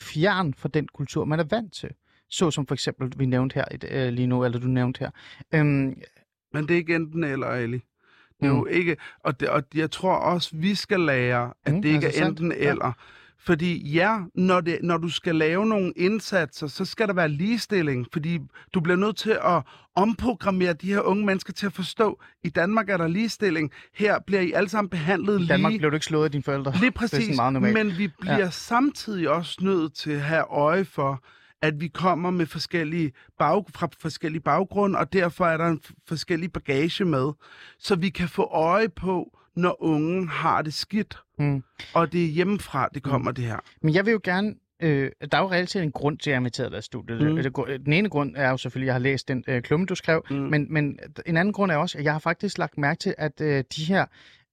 [0.00, 1.90] fjern fra den kultur, man er vant til.
[2.30, 5.10] Så som for eksempel, vi nævnte her øh, lige nu, eller du nævnte her.
[5.54, 5.94] Øhm,
[6.52, 7.72] Men det er ikke enten eller, Ali.
[8.40, 8.58] Det er Mm.
[8.58, 12.06] jo ikke, og, det, og jeg tror også, vi skal lære, at Mm, det ikke
[12.06, 12.40] altså er sandt.
[12.40, 12.70] enten Ja.
[12.70, 12.92] eller.
[13.46, 18.06] Fordi ja, når, det, når du skal lave nogle indsatser, så skal der være ligestilling,
[18.12, 18.38] fordi
[18.74, 19.62] du bliver nødt til at
[19.96, 24.40] omprogrammere de her unge mennesker til at forstå, i Danmark er der ligestilling, her bliver
[24.42, 25.78] I alle sammen behandlet I Danmark lige.
[25.78, 26.72] blev du ikke slået af dine forældre.
[26.72, 27.74] Lige Det er præcis, meget normalt.
[27.74, 28.50] men vi bliver ja.
[28.50, 31.24] samtidig også nødt til at have øje for,
[31.62, 36.52] at vi kommer med forskellige bag, fra forskellige baggrunde, og derfor er der en forskellig
[36.52, 37.32] bagage med,
[37.78, 41.62] så vi kan få øje på, når unge har det skidt, Mm.
[41.94, 43.58] og det er hjemmefra, det kommer det her.
[43.82, 44.54] Men jeg vil jo gerne...
[44.82, 46.82] Øh, der er jo reelt set en grund til, at jeg har inviteret dig i
[46.82, 47.20] studiet.
[47.20, 47.26] Mm.
[47.28, 47.82] Mm.
[47.84, 50.24] Den ene grund er jo selvfølgelig, at jeg har læst den øh, klumme, du skrev.
[50.30, 50.36] Mm.
[50.36, 50.42] Mm.
[50.42, 53.40] Men, men en anden grund er også, at jeg har faktisk lagt mærke til, at
[53.40, 54.06] øh, de her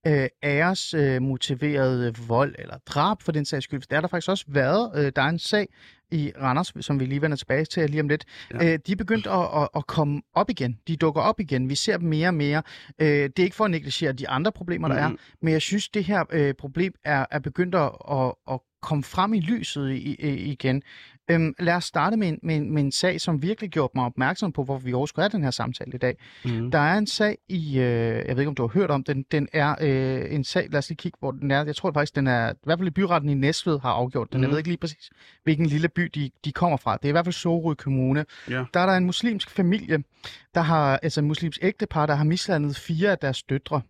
[0.08, 4.28] øh, æres øh, motiverede vold eller drab for den sags skyld, der har der faktisk
[4.28, 4.92] også været.
[4.96, 5.68] Øh, der er en sag
[6.10, 8.24] i Randers, som vi lige vender tilbage til lige om lidt.
[8.54, 8.72] Ja.
[8.72, 10.78] Øh, de er begyndt at, at, at komme op igen.
[10.88, 11.68] De dukker op igen.
[11.68, 12.62] Vi ser dem mere og mere.
[12.98, 15.18] Øh, det er ikke for at negligere de andre problemer, der er, Mhm.
[15.42, 19.34] men jeg synes, det her øh, problem er, er begyndt at, at, at komme frem
[19.34, 20.82] i lyset i, i, igen.
[21.30, 24.04] Øhm, lad os starte med en, med, en, med en sag, som virkelig gjorde mig
[24.04, 26.16] opmærksom på, hvor vi også skulle have den her samtale i dag.
[26.44, 26.70] Mm.
[26.70, 27.82] Der er en sag i, øh,
[28.26, 30.78] jeg ved ikke om du har hørt om den, den er øh, en sag, lad
[30.78, 31.64] os lige kigge, hvor den er.
[31.64, 34.38] Jeg tror faktisk, den er, i hvert fald i byretten i Næstved har afgjort den.
[34.38, 34.42] Mm.
[34.42, 34.52] Jeg Mhm.
[34.52, 35.10] ved ikke lige præcis,
[35.44, 36.96] hvilken lille by de, de kommer fra.
[36.96, 38.24] Det er i hvert fald Sorø Kommune.
[38.50, 38.64] Ja.
[38.74, 39.98] Der er der en muslimsk familie,
[40.54, 43.80] der har, altså en muslimsk ægtepar, der har mislandet fire af deres døtre.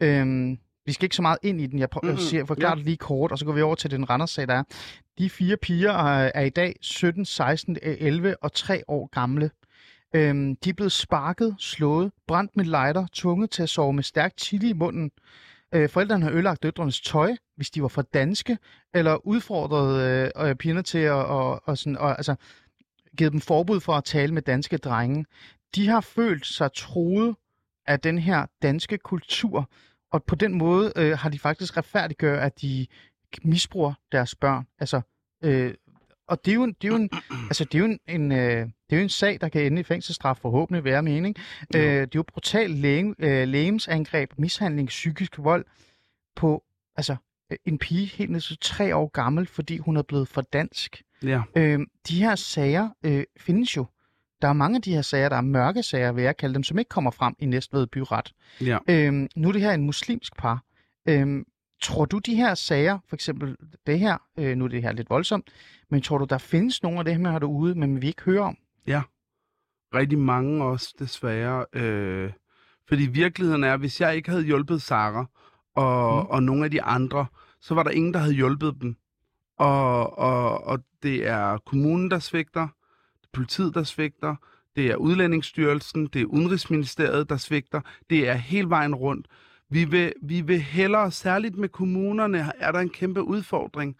[0.00, 1.78] Øhm, vi skal ikke så meget ind i den.
[1.78, 2.10] Jeg prøver, Mhm.
[2.12, 2.26] mm-hmm.
[2.28, 2.76] siger, forklarer Ja.
[2.76, 4.62] det lige kort, og så går vi over til den Randers-sag, der er.
[5.18, 9.50] De fire piger er, er i dag 17, 16, 11 og 3 år gamle.
[10.14, 14.32] Øhm, de er blevet sparket, slået, brændt med lighter, tvunget til at sove med stærk
[14.38, 15.10] chili i munden.
[15.74, 18.58] Øh, forældrene har ødelagt døtrenes tøj, hvis de var for danske,
[18.94, 20.02] eller udfordret
[20.36, 22.34] øh, øh, pigerne til at og, og sådan, og, altså,
[23.16, 25.24] givet dem forbud for at tale med danske drenge.
[25.74, 27.34] De har følt sig troet
[27.86, 29.68] af den her danske kultur,
[30.12, 32.86] og på den måde øh, har de faktisk retfærdiggjort, at de
[33.44, 34.66] misbruger deres børn.
[34.78, 35.00] Altså,
[35.44, 35.74] øh,
[36.28, 37.10] og det er jo en, det er jo en,
[37.50, 39.80] altså, det er jo en, en, øh, det er jo en sag, der kan ende
[39.80, 41.36] i fængselsstraf, forhåbentlig være mening.
[41.74, 45.64] Øh, det er jo brutal læge, øh, lægemsangreb, mishandling, psykisk vold
[46.36, 46.64] på
[46.96, 47.16] altså,
[47.64, 51.02] en pige helt ned til tre år gammel, fordi hun er blevet for dansk.
[51.22, 51.42] Ja.
[51.56, 53.86] Øh, de her sager øh, findes jo.
[54.42, 56.62] Der er mange af de her sager, der er mørke sager, vil jeg kalde dem,
[56.62, 58.34] som ikke kommer frem i Næstved byret.
[58.60, 58.78] Ja.
[58.88, 60.64] Øhm, nu er det her en muslimsk par.
[61.08, 61.44] Øhm,
[61.82, 65.10] tror du, de her sager, for eksempel det her, øh, nu er det her lidt
[65.10, 65.50] voldsomt,
[65.90, 68.56] men tror du, der findes nogle af det her derude, men vi ikke hører om?
[69.94, 71.66] Rigtig mange også, desværre.
[71.72, 72.32] Øh,
[72.88, 75.26] fordi virkeligheden er, hvis jeg ikke havde hjulpet Sara
[75.74, 76.30] og, Mm.
[76.30, 77.26] og nogle af de andre,
[77.60, 78.96] så var der ingen, der havde hjulpet dem.
[79.58, 82.68] Og, og, og det er kommunen, der svigter, er
[83.32, 84.36] politiet, der svigter,
[84.76, 89.26] det er Udlændingsstyrelsen, det er Udenrigsministeriet, der svigter, det er hele vejen rundt.
[89.70, 93.96] Vi vil, vi vil hellere, særligt med kommunerne, er der en kæmpe udfordring.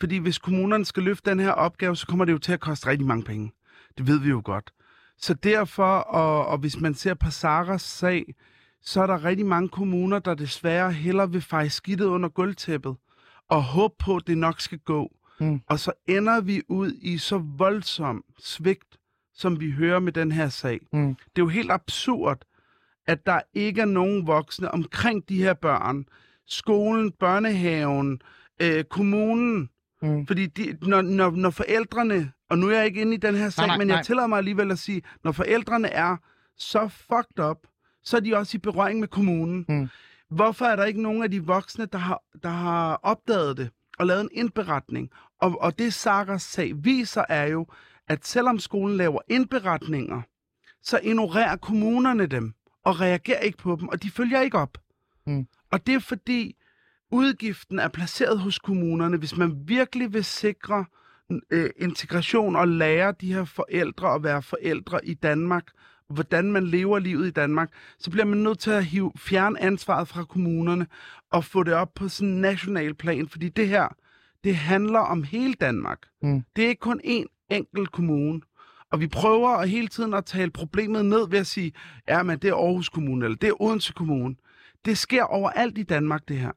[0.00, 2.86] Fordi hvis kommunerne skal løfte den her opgave, så kommer det jo til at koste
[2.86, 3.52] rigtig mange penge.
[3.98, 4.72] Det ved vi jo godt.
[5.18, 8.34] Så derfor, og, og hvis man ser på Saras sag,
[8.82, 12.96] så er der rigtig mange kommuner, der desværre hellere vil feje skidtet under gulvtæppet
[13.48, 15.16] og håbe på, at det nok skal gå.
[15.40, 15.60] Mm.
[15.66, 18.98] Og så ender vi ud i så voldsom svigt,
[19.34, 20.80] som vi hører med den her sag.
[20.92, 21.14] Mm.
[21.14, 22.42] Det er jo helt absurd,
[23.06, 26.04] at der ikke er nogen voksne omkring de her børn.
[26.46, 28.20] Skolen, børnehaven,
[28.62, 29.70] øh, kommunen.
[30.02, 30.26] Mm.
[30.26, 33.50] Fordi de, når, når, når forældrene, og nu er jeg ikke inde i den her
[33.50, 33.96] sag, nej, men nej.
[33.96, 36.16] jeg tillader mig alligevel at sige, når forældrene er
[36.58, 37.56] så fucked up,
[38.02, 39.64] så er de også i berøring med kommunen.
[39.68, 39.88] Mm.
[40.30, 44.06] Hvorfor er der ikke nogen af de voksne, der har, der har opdaget det og
[44.06, 45.10] lavet en indberetning?
[45.40, 47.66] Og, og det Saras sag viser er jo,
[48.08, 50.22] at selvom skolen laver indberetninger,
[50.82, 54.78] så ignorerer kommunerne dem og reagerer ikke på dem, og de følger ikke op.
[55.26, 55.46] Mm.
[55.72, 56.56] Og det er fordi
[57.10, 60.84] udgiften er placeret hos kommunerne, hvis man virkelig vil sikre
[61.50, 65.64] øh, integration og lære de her forældre at være forældre i Danmark,
[66.08, 70.08] hvordan man lever livet i Danmark, så bliver man nødt til at hive, fjerne ansvaret
[70.08, 70.86] fra kommunerne
[71.32, 73.88] og få det op på sådan en national plan, fordi det her,
[74.46, 75.98] det handler om hele Danmark.
[76.22, 76.44] Mm.
[76.56, 78.40] Det er ikke kun én enkelt kommune.
[78.92, 81.72] Og vi prøver at hele tiden at tale problemet ned ved at sige,
[82.08, 84.34] ja, men det er Aarhus Kommune, eller det er Odense Kommune.
[84.84, 86.52] Det sker overalt i Danmark, det her.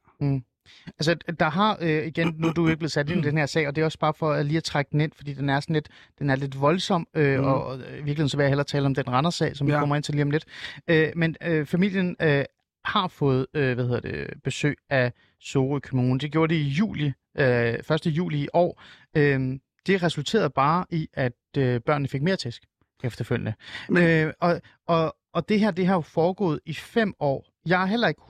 [0.98, 3.46] Altså, der har, øh, igen, nu er du ikke blevet sat ind i den her
[3.46, 5.48] sag, og det er også bare for at lige at trække den ind, fordi den
[5.48, 7.40] er sådan lidt, den er lidt voldsom, øh, Mm.
[7.40, 7.46] mm.
[7.50, 9.74] og, og i virkeligheden så vil jeg hellere tale om den Randers-sag, som ja.
[9.74, 10.44] vi kommer ind til lige om lidt.
[10.88, 12.44] Øh, men øh, familien øh,
[12.84, 16.20] har fået, øh, hvad hedder det, besøg af Sorø Kommune.
[16.20, 18.06] Det gjorde det i juli, øh, 1.
[18.06, 18.82] juli i år.
[19.16, 22.62] Øh, det resulterede bare i, at øh, børnene fik mere tæsk
[23.04, 23.54] efterfølgende.
[23.88, 27.46] Men- Øh, og, og, og det her, det har jo foregået i fem år.
[27.66, 28.20] Jeg er heller ikke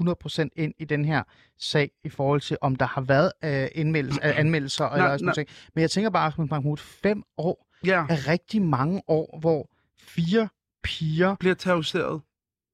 [0.45, 1.23] 100% ind i den her
[1.59, 5.33] sag i forhold til, om der har været øh, indmeldelse, øh, anmeldelser eller sådan nej.
[5.37, 5.49] noget.
[5.75, 10.49] Men jeg tænker bare, Ahmed Mahmoud, fem år Ja, er rigtig mange år, hvor fire
[10.83, 12.21] piger bliver terroriseret.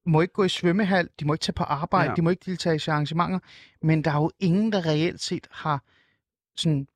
[0.06, 2.14] må ikke gå i svømmehal, de må ikke tage på arbejde, ja.
[2.16, 3.38] de må ikke deltage i arrangementer,
[3.82, 5.82] men der er jo ingen, der reelt set har
[6.56, 6.86] sådan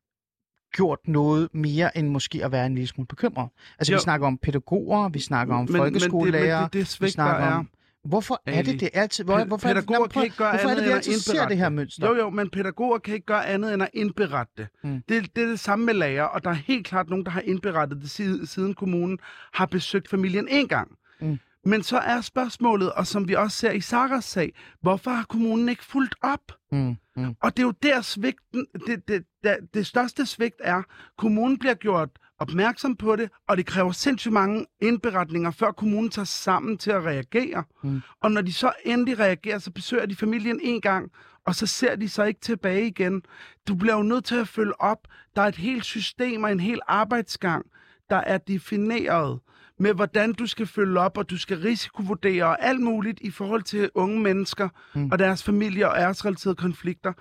[0.77, 3.49] gjort noget mere end måske at være en lille smule bekymret.
[3.79, 3.97] Altså, Jo.
[3.97, 7.09] vi snakker om pædagoger, vi snakker om Men- men det- folkeskolelærer, men det- det vi
[7.11, 7.69] snakker er- om...
[8.05, 9.25] Hvorfor er det det altid?
[9.25, 11.09] Hvor, hvorfor, er det- pædagoger kan ikke gøre hvorfor er andet det, vi end at
[11.09, 12.07] altid ser det her mønster?
[12.09, 14.67] Jo, jo, men pædagoger kan ikke gøre andet end at indberette det.
[14.85, 15.03] Mm.
[15.09, 17.41] Det, det er det samme med lærer, og der er helt klart nogen, der har
[17.41, 19.19] indberettet det, siden, siden kommunen
[19.53, 20.91] har besøgt familien en gang.
[21.21, 21.39] Mm.
[21.65, 25.69] Men så er spørgsmålet, og som vi også ser i Saras sag, hvorfor har kommunen
[25.69, 26.53] ikke fulgt op?
[26.73, 30.83] Mm, mm, Og det er jo der svigten, det, det, det, det største svigt er,
[31.19, 36.27] kommunen bliver gjort opmærksom på det, og det kræver sindssygt mange indberetninger, før kommunen tager
[36.27, 37.65] sammen til at reagere.
[37.83, 38.01] Mm.
[38.21, 41.11] Og når de så endelig reagerer, så besøger de familien en gang,
[41.47, 43.23] og så ser de sig ikke tilbage igen.
[43.69, 45.09] Du bliver jo nødt til at følge op.
[45.37, 47.67] Der er et helt system og en hel arbejdsgang,
[48.11, 49.41] der er defineret
[49.81, 53.63] med, hvordan du skal følge op, og du skal risikovurdere og alt muligt i forhold
[53.63, 55.11] til unge mennesker mm.
[55.13, 57.13] og deres familier og æresrelaterede konflikter,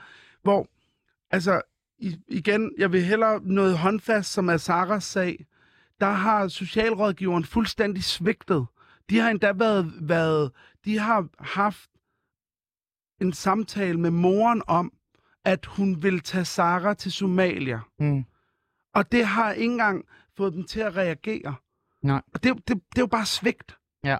[0.43, 0.67] hvor,
[1.32, 1.62] altså,
[1.98, 5.45] i, igen, jeg vil hellere noget håndfast, som er Saras sag.
[6.00, 8.65] Der har socialrådgiveren fuldstændig svigtet.
[9.10, 10.52] De har endda været, været
[10.86, 11.89] de har haft
[13.22, 14.93] en samtale med moren om,
[15.45, 17.80] at hun vil tage Sara til Somalia.
[18.00, 18.26] Mm.
[18.93, 20.06] Og det har ikke engang
[20.38, 21.56] fået dem til at reagere.
[22.01, 22.21] Nej.
[22.33, 23.77] Og det, det, det er jo bare svigt.
[24.03, 24.17] Ja.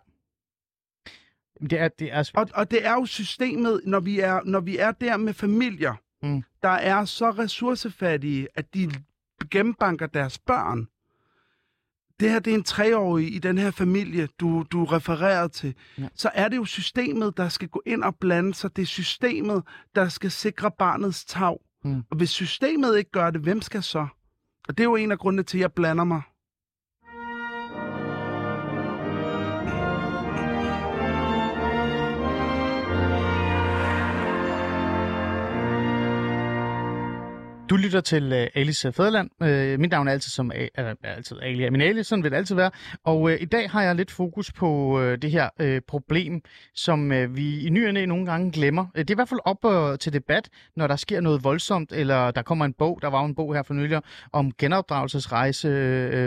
[1.62, 2.32] Det er, det er...
[2.36, 5.96] Og, og det er jo systemet, når vi er, når vi er der med familier,
[6.24, 6.44] Mm.
[6.64, 8.92] der er så ressourcefattige, at de
[9.52, 10.88] gennembanker deres børn.
[12.20, 15.76] Det her det er en treårig i den her familie, du, du refererer til.
[15.98, 16.08] Ja.
[16.16, 18.76] Så er det jo systemet, der skal gå ind og blande sig.
[18.76, 19.64] Det er systemet,
[19.96, 21.58] der skal sikre barnets tag.
[21.84, 22.04] Mm.
[22.10, 24.08] Og hvis systemet ikke gør det, hvem skal så?
[24.68, 26.22] Og det er jo en af grundene til, at jeg blander mig.
[37.70, 39.30] Du lytter til uh, Alice Fæderland.
[39.42, 42.24] Uh, øh, mit navn er altid som A- er, er altid Ali min Ali, sådan
[42.24, 42.72] vil det altid være.
[43.04, 46.42] Og uh, i dag har jeg lidt fokus på uh, det her uh, problem,
[46.76, 48.82] som uh, vi i nyerne nogle gange glemmer.
[48.82, 51.92] Uh, det er i hvert fald op uh, til debat, når der sker noget voldsomt,
[51.92, 54.02] eller der kommer en bog, der var en bog her for nylig,
[54.34, 55.70] om genopdragelsesrejse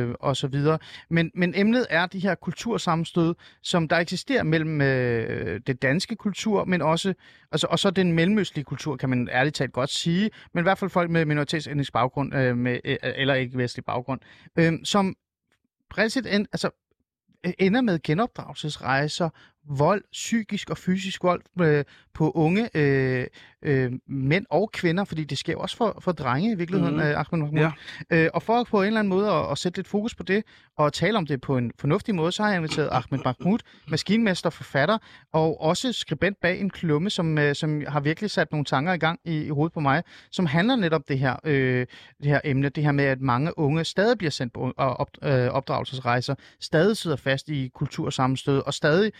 [0.07, 0.78] uh, og så videre.
[1.11, 4.87] Men, men emnet er de her kultursammenstød, som der eksisterer mellem uh,
[5.66, 7.14] det danske kultur, men også
[7.52, 10.78] altså, og så den mellemøstlige kultur, kan man ærligt talt godt sige, men i hvert
[10.78, 14.21] fald folk med minoritetsetnisk baggrund, øh, med, øh, eller ikke vestlig baggrund,
[14.57, 15.16] øh, som
[15.99, 16.71] reelt end, altså,
[17.47, 19.31] øh, ender med genopdragelsesrejser,
[19.64, 23.27] vold, psykisk og fysisk vold øh, på unge øh,
[23.62, 27.01] øh, mænd og kvinder, fordi det sker også for, for drenge i virkeligheden, mm.
[27.01, 27.59] øh, Ahmed Mahmoud.
[27.59, 27.70] Ja.
[28.11, 30.44] Øh, og for på en eller anden måde at, at sætte lidt fokus på det,
[30.77, 34.51] og tale om det på en fornuftig måde, så har jeg inviteret Ahmed Mahmoud, maskinmester,
[34.51, 34.98] forfatter,
[35.33, 38.98] og også skribent bag en klumme, som, øh, som har virkelig sat nogle tanker i
[38.98, 41.87] gang i, i hovedet på mig, som handler netop det her, øh,
[42.22, 45.48] det her emne, det her med, at mange unge stadig bliver sendt på op, øh,
[45.48, 49.12] opdragelsesrejser, stadig sidder fast i kultursammenstød, og stadig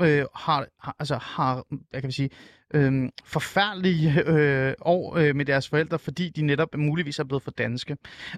[0.00, 2.30] øh, har, har, altså har, hvad kan vi sige,
[2.74, 7.50] øh, forfærdelige øh, år øh, med deres forældre, fordi de netop muligvis er blevet for
[7.50, 7.96] danske.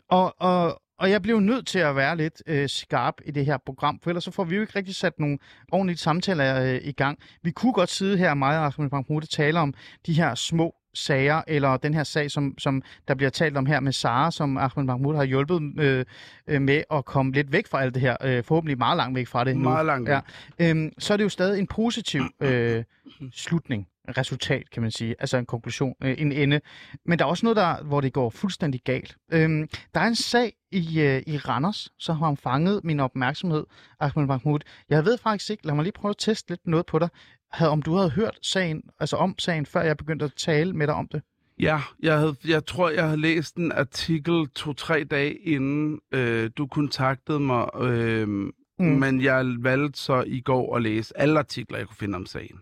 [0.08, 3.58] Og, og, og jeg blev nødt til at være lidt øh, skarp i det her
[3.66, 5.38] program, for ellers så får vi jo ikke rigtig sat nogle
[5.72, 7.18] ordentlige samtaler øh, i gang.
[7.42, 9.74] Vi kunne godt sidde her, mig og Ahmed Bang og tale om
[10.06, 13.80] de her små sager, eller den her sag, som, som der bliver talt om her
[13.80, 16.04] med Sara, som Ahmed Mahmoud har hjulpet øh,
[16.46, 19.26] øh, med at komme lidt væk fra alt det her, øh, forhåbentlig meget langt væk
[19.26, 19.62] fra det nu.
[19.62, 20.16] Meget langt væk.
[20.58, 20.70] Ja.
[20.70, 22.84] Øhm, så er det jo stadig en positiv øh,
[23.32, 25.14] slutning, resultat, kan man sige.
[25.18, 26.60] Altså en konklusion, øh, en ende.
[27.04, 29.16] Men der er også noget, der, hvor det går fuldstændig galt.
[29.32, 33.64] Øhm, der er en sag i, øh, i Randers, som har fanget min opmærksomhed,
[34.00, 34.60] Ahmed Mahmoud.
[34.90, 37.08] Jeg ved faktisk ikke, lad mig lige prøve at teste lidt noget på dig,
[37.52, 40.86] havde, om du havde hørt sagen, altså om sagen, før jeg begyndte at tale med
[40.86, 41.22] dig om det.
[41.60, 46.66] Ja, jeg, havde, jeg tror, jeg havde læst en artikel to-tre dage inden øh, du
[46.66, 48.52] kontaktede mig, øh, mm.
[48.78, 52.60] men jeg valgte så i går at læse alle artikler, jeg kunne finde om sagen.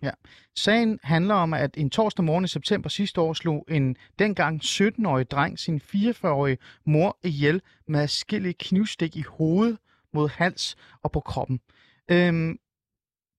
[0.56, 5.30] Sagen handler om, at en torsdag morgen i september sidste år slog en dengang 17-årig
[5.30, 9.78] dreng sin 44-årige mor ihjel med adskillige knivstik i hovedet,
[10.14, 11.60] mod hals og på kroppen.
[12.10, 12.58] Øhm,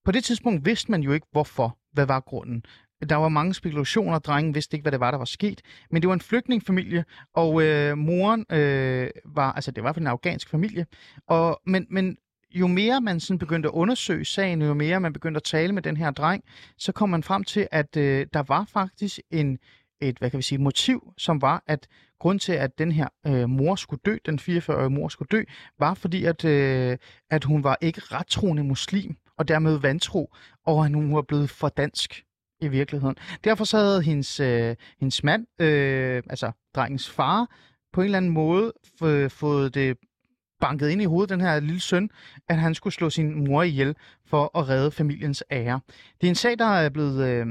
[0.05, 1.77] på det tidspunkt vidste man jo ikke, hvorfor.
[1.93, 2.63] Hvad var grunden?
[3.09, 5.61] Der var mange spekulationer, drengen vidste ikke, hvad det var, der var sket.
[5.91, 9.95] Men det var en flygtningfamilie, og øh, moren øh, var, altså det var i hvert
[9.95, 10.85] fald en afghansk familie.
[11.27, 12.17] Og, men, men
[12.55, 15.81] jo mere man sådan begyndte at undersøge sagen, jo mere man begyndte at tale med
[15.81, 16.43] den her dreng,
[16.77, 19.57] så kom man frem til, at øh, der var faktisk en,
[20.01, 21.87] et, hvad kan vi sige, motiv, som var, at
[22.19, 25.43] grund til, at den her øh, mor skulle dø, den 44-årige mor skulle dø,
[25.79, 26.97] var fordi, at, øh,
[27.29, 30.33] at hun var ikke rettroende muslim, og dermed vantro,
[30.65, 32.23] og at hun var blevet for dansk
[32.61, 33.15] i virkeligheden.
[33.43, 37.47] Derfor så havde hendes, øh, hendes mand, øh, altså drengens far,
[37.93, 39.97] på en eller anden måde f- fået det
[40.61, 42.09] banket ind i hovedet, den her lille søn,
[42.49, 43.95] at han skulle slå sin mor ihjel
[44.27, 45.79] for at redde familiens ære.
[46.21, 47.45] Det er en sag, der er blevet, øh,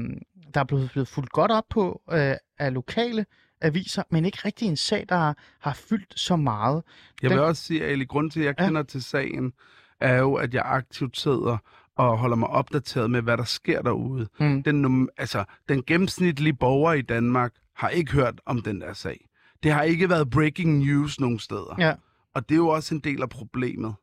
[0.53, 3.25] der er blevet, blevet fuldt godt op på øh, af lokale
[3.61, 6.83] aviser, men ikke rigtig en sag, der har, fyldt så meget.
[7.21, 8.65] Jeg vil også sige, at grund til, at jeg Ja.
[8.65, 9.53] kender til sagen,
[9.99, 11.57] er jo, at jeg aktivt sidder
[11.95, 14.27] og holder mig opdateret med, hvad der sker derude.
[14.39, 14.63] Mm.
[14.63, 19.27] Den, altså, den gennemsnitlige borger i Danmark har ikke hørt om den der sag.
[19.63, 21.75] Det har ikke været breaking news nogen steder.
[21.79, 21.93] Ja.
[22.33, 23.95] Og det er jo også en del af problemet.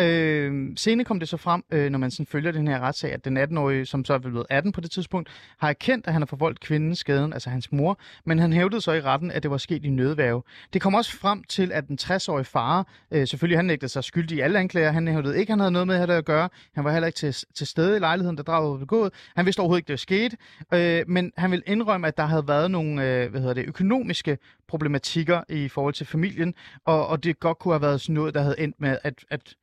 [0.00, 3.24] Øh, senere kom det så frem, øh, når man sådan følger den her retssag, at
[3.24, 6.26] den 18-årige, som så er blevet 18 på det tidspunkt, har erkendt, at han har
[6.26, 9.56] forvoldt kvinden skaden, altså hans mor, men han hævdede så i retten, at det var
[9.56, 10.42] sket i nødværve.
[10.72, 14.38] Det kom også frem til, at den 60-årige far, øh, selvfølgelig han nægtede sig skyldig
[14.38, 16.84] i alle anklager, han hævdede ikke, at han havde noget med det at gøre, han
[16.84, 19.80] var heller ikke til, til stede i lejligheden, da drabet var begået, han vidste overhovedet
[19.80, 20.36] ikke, det skete,
[20.74, 24.38] øh, men han vil indrømme, at der havde været nogle øh, hvad hedder det, økonomiske
[24.68, 28.42] problematikker i forhold til familien, og, og det godt kunne have været sådan noget, der
[28.42, 29.54] havde endt med, at, at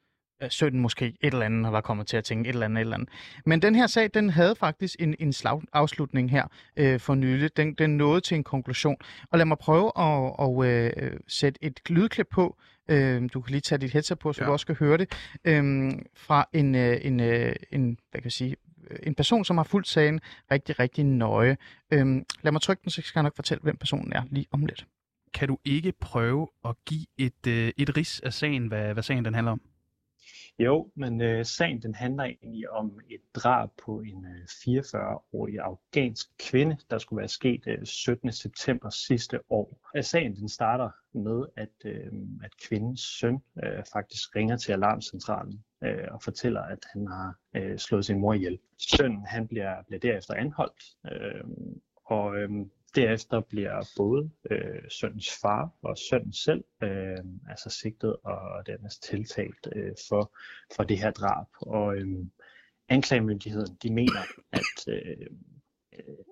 [0.44, 2.82] øh, sønnen måske et eller andet var kommet til at tænke et eller andet et
[2.82, 3.10] eller andet.
[3.46, 6.48] Men den her sag, den havde faktisk en, en slag, afslutning her
[6.78, 7.58] øh, for nylig.
[7.58, 8.96] Den, den nåede til en konklusion.
[9.32, 10.66] Og lad mig prøve at, at
[11.04, 12.58] øh, sætte et lydklip på.
[12.90, 14.48] Øh, du kan lige tage dit headset på, så ja.
[14.48, 15.12] Du også kan høre det.
[15.46, 18.56] Øh, fra en, øh, en, øh, en, hvad kan jeg sige,
[18.92, 20.22] øh, en person, som har fulgt sagen
[20.52, 21.58] rigtig, rigtig nøje.
[21.94, 22.06] Øh,
[22.42, 24.86] lad mig trykke den, så skal jeg nok fortælle, hvem personen er lige om lidt.
[25.34, 29.26] Kan du ikke prøve at give et, øh, et ris af sagen, hvad, hvad sagen
[29.26, 29.62] den handler om?
[30.60, 36.28] Jo, men øh, sagen den handler egentlig om et drab på en øh, 44-årig afghansk
[36.40, 38.32] kvinde, der skulle være sket øh, 17.
[38.32, 39.90] september sidste år.
[39.96, 42.12] Og sagen den starter med, at, øh,
[42.44, 47.78] at kvindens søn øh, faktisk ringer til alarmcentralen øh, og fortæller, at han har øh,
[47.78, 48.60] slået sin mor ihjel.
[48.78, 51.44] Sønnen han bliver, bliver derefter anholdt, øh,
[52.06, 52.50] og øh,
[52.98, 57.18] Derefter bliver både øh, søndens far og sønnen selv øh,
[57.50, 60.38] altså sigtet og dernæst tiltalt øh, for,
[60.76, 61.48] for det her drab.
[61.62, 62.26] Og øh,
[62.90, 65.28] anklagemyndigheden de mener, at, øh,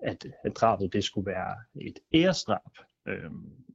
[0.02, 2.72] at, at drabet det skulle være et æresdrab,
[3.08, 3.30] øh,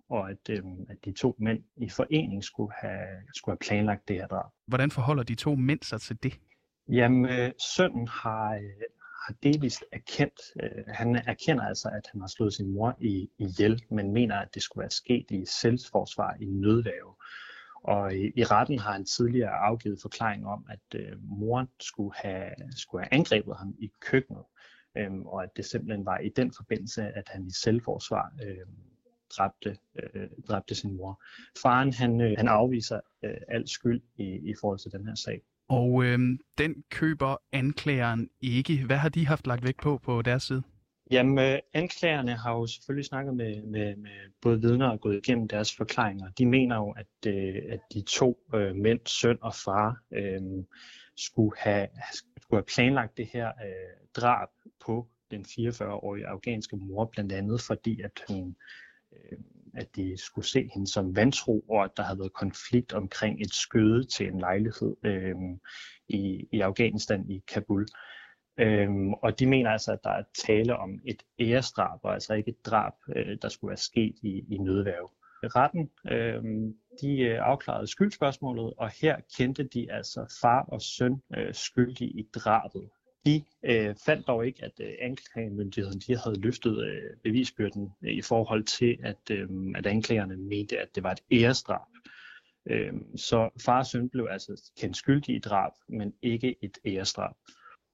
[0.10, 4.16] og at, øh, at de to mænd i forening skulle have, skulle have planlagt det
[4.16, 4.52] her drab.
[4.68, 6.40] Hvordan forholder de to mænd sig til det?
[6.90, 8.84] Jamen, øh, sønnen har, øh,
[9.26, 13.84] har delvist erkendt, øh, han erkender altså, at han har slået sin mor i, ihjel,
[13.90, 17.16] men mener, at det skulle være sket i selvforsvar i nødværve.
[17.84, 22.50] Og i, i retten har han tidligere afgivet forklaring om, at øh, moren skulle have,
[22.76, 24.44] skulle have angrebet ham i køkkenet,
[24.98, 28.66] øh, og at det simpelthen var i den forbindelse, at han i selvforsvar øh,
[29.38, 31.24] dræbte, øh, dræbte sin mor.
[31.62, 35.42] Faren han, øh, han afviser øh, al skyld i, i forhold til den her sag.
[35.72, 36.20] Og øh,
[36.58, 38.86] den køber anklageren ikke.
[38.86, 40.64] Hvad har de haft lagt vægt på på deres side?
[41.12, 45.48] Jamen, øh, anklagerne har jo selvfølgelig snakket med, med, med både vidner og gået igennem
[45.48, 46.30] deres forklaringer.
[46.38, 50.42] De mener jo, at, øh, at de to øh, mænd, søn og far, øh,
[51.18, 51.88] skulle, have,
[52.42, 54.50] skulle have planlagt det her øh, drab
[54.86, 58.56] på den 44-årige afghanske mor, blandt andet fordi, at hun
[59.14, 59.38] øh,
[59.74, 63.54] at de skulle se hende som vantro, og at der havde været konflikt omkring et
[63.54, 65.36] skøde til en lejlighed øh,
[66.08, 67.86] i, i Afghanistan i Kabul.
[68.60, 72.50] Øhm, og de mener altså, at der er tale om et æresdrab, og altså ikke
[72.50, 75.08] et drab, øh, der skulle være sket i, i nødværve.
[75.44, 81.54] Retten øhm, øh, de afklarede skyldspørgsmålet, og her kendte de altså far og søn øh,
[81.54, 82.90] skyldige i drabet.
[83.26, 88.22] De øh, fandt dog ikke, at øh, anklagemyndigheden de havde løftet øh, bevisbyrden øh, i
[88.22, 91.88] forhold til, at, øh, at anklagerne mente, at det var et æresdrab.
[92.66, 97.36] Øh, så far og søn blev altså kendt skyldig i drab, men ikke et æresdrab.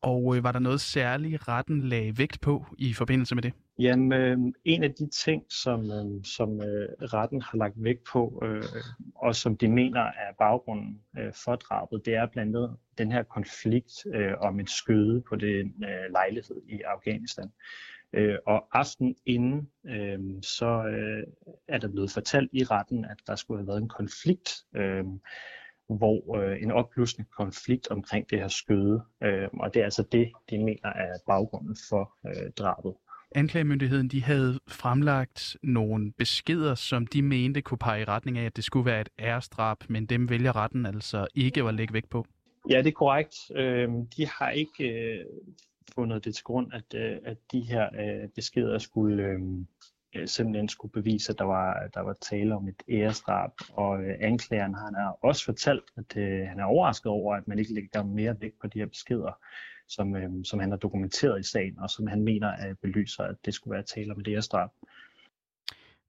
[0.01, 3.53] Og øh, var der noget særligt, retten lagde vægt på i forbindelse med det?
[3.79, 8.43] Jamen, øh, en af de ting, som, øh, som øh, retten har lagt vægt på,
[8.45, 8.63] øh,
[9.15, 13.23] og som de mener er baggrunden øh, for drabet, det er blandt andet den her
[13.23, 17.51] konflikt øh, om et skøde på den øh, lejlighed i Afghanistan.
[18.13, 21.23] Øh, og aften inden, øh, så øh,
[21.67, 25.03] er der blevet fortalt i retten, at der skulle have været en konflikt, øh,
[25.89, 29.01] hvor øh, en opblusende konflikt omkring det her skøde.
[29.23, 32.93] Øh, og det er altså det, de mener er baggrunden for øh, drabet.
[33.35, 38.55] Anklagemyndigheden de havde fremlagt nogle beskeder, som de mente kunne pege i retning af, at
[38.55, 42.25] det skulle være et æresdrab, men dem vælger retten altså ikke at lægge vægt på.
[42.69, 43.35] Ja, det er korrekt.
[43.55, 45.25] Øh, de har ikke øh,
[45.95, 49.39] fundet det til grund, at, øh, at de her øh, beskeder skulle øh,
[50.15, 53.51] øh, simpelthen skulle bevise, at der var, der var tale om et æresdrab.
[53.73, 57.59] Og øh, anklageren han har også fortalt, at øh, han er overrasket over, at man
[57.59, 59.39] ikke lægger mere vægt på de her beskeder,
[59.87, 63.35] som, øh, som han har dokumenteret i sagen, og som han mener at belyser, at
[63.45, 64.69] det skulle være tale om et æresdrab.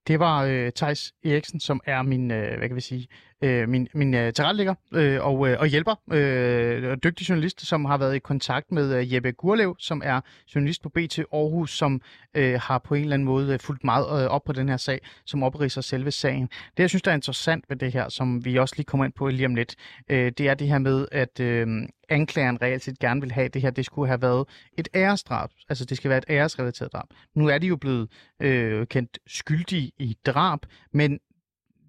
[0.08, 3.08] Det var øh, Thijs Eriksen, som er min, øh, hvad kan vi sige,
[3.44, 7.84] øh, min, min øh, tilrettelægger øh, og, øh, og hjælper, øh, og dygtig journalist, som
[7.84, 10.20] har været i kontakt med øh, Jeppe Gurlev, som er
[10.54, 12.00] journalist på BT Aarhus, som
[12.34, 14.76] øh, har på en eller anden måde øh, fulgt meget øh, op på den her
[14.76, 16.48] sag, som opriser selve sagen.
[16.76, 19.12] Det, jeg synes, der er interessant ved det her, som vi også lige kommer ind
[19.12, 19.74] på lige om lidt,
[20.08, 21.66] øh, det er det her med, at øh,
[22.08, 24.48] anklageren reelt set gerne vil have, det her det skulle have været
[24.78, 25.50] et æresdrab.
[25.68, 27.06] Altså, det skal være et æresrelateret drab.
[27.34, 28.08] Nu er de jo blevet
[28.40, 30.60] øh, kendt skyldige i drab,
[30.92, 31.20] men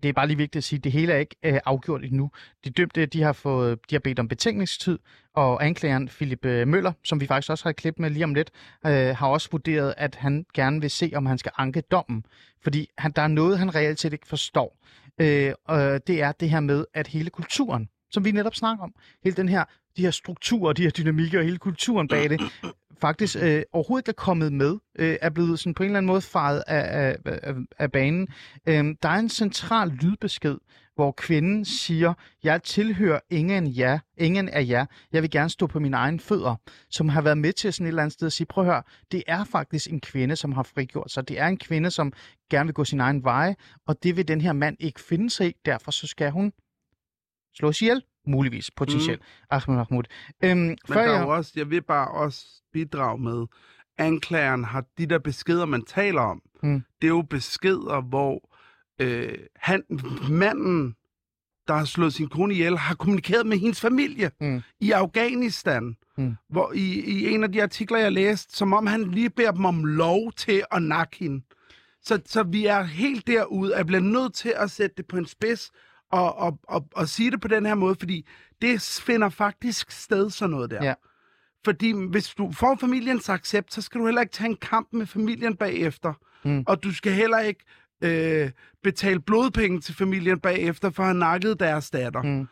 [0.03, 2.31] det er bare lige vigtigt at sige, at det hele er ikke øh, afgjort endnu.
[2.65, 4.99] De dømte de har, fået, de har bedt om betænkningstid,
[5.33, 8.33] og anklageren Philip øh, Møller, som vi faktisk også har et klip med lige om
[8.33, 8.51] lidt,
[8.85, 12.25] øh, har også vurderet, at han gerne vil se, om han skal anke dommen.
[12.63, 14.77] Fordi han, der er noget, han reelt set ikke forstår.
[15.21, 18.93] Øh, og det er det her med, at hele kulturen, som vi netop snakker om,
[19.23, 19.63] hele den her,
[19.99, 22.41] de her strukturer, de her dynamikker, hele kulturen bag det,
[23.01, 26.07] faktisk øh, overhovedet ikke er kommet med, øh, er blevet sådan på en eller anden
[26.07, 28.27] måde faret af, af, af, af banen.
[28.65, 30.57] Øh, der er en central lydbesked,
[30.95, 35.79] hvor kvinden siger, jeg tilhører ingen, jer, ingen af jer, jeg vil gerne stå på
[35.79, 36.55] mine egne fødder,
[36.89, 38.83] som har været med til sådan et eller andet sted at sige, prøv at høre,
[39.11, 41.27] det er faktisk en kvinde, som har frigjort sig.
[41.27, 42.13] Det er en kvinde, som
[42.51, 43.55] gerne vil gå sin egen vej,
[43.87, 46.53] og det vil den her mand ikke finde sig i, derfor så skal hun
[47.53, 49.19] slås ihjel, muligvis, potentielt.
[49.21, 49.47] Mm.
[49.49, 50.03] Ahmed Mahmoud.
[50.43, 53.45] Øhm, Men der er jo også, jeg vil bare også bidrage med,
[53.97, 56.41] anklageren har de der beskeder, man taler om.
[56.63, 56.81] Mm.
[57.01, 58.49] Det er jo beskeder, hvor
[59.01, 59.83] øh, han,
[60.29, 60.95] manden,
[61.67, 64.61] der har slået sin kone ihjel, har kommunikeret med hendes familie Mm.
[64.79, 65.95] i Afghanistan.
[66.17, 66.35] Mm.
[66.49, 69.65] Hvor i, i en af de artikler, jeg læste, som om han lige beder dem
[69.65, 71.41] om lov til at nakke hende.
[72.01, 75.17] Så, så vi er helt derude, at jeg bliver nødt til at sætte det på
[75.17, 75.71] en spids
[76.11, 78.27] og, og, og, og sige det på den her måde, fordi
[78.61, 80.83] det finder faktisk sted, sådan noget der.
[80.83, 80.93] Ja.
[81.65, 85.05] Fordi hvis du får familiens accept, så skal du heller ikke tage en kamp med
[85.05, 86.13] familien bagefter.
[86.43, 86.63] Mm.
[86.67, 87.63] Og du skal heller ikke
[88.03, 88.51] øh,
[88.83, 92.21] betale blodpenge til familien bagefter, for at have nakket deres datter.
[92.21, 92.47] Mm.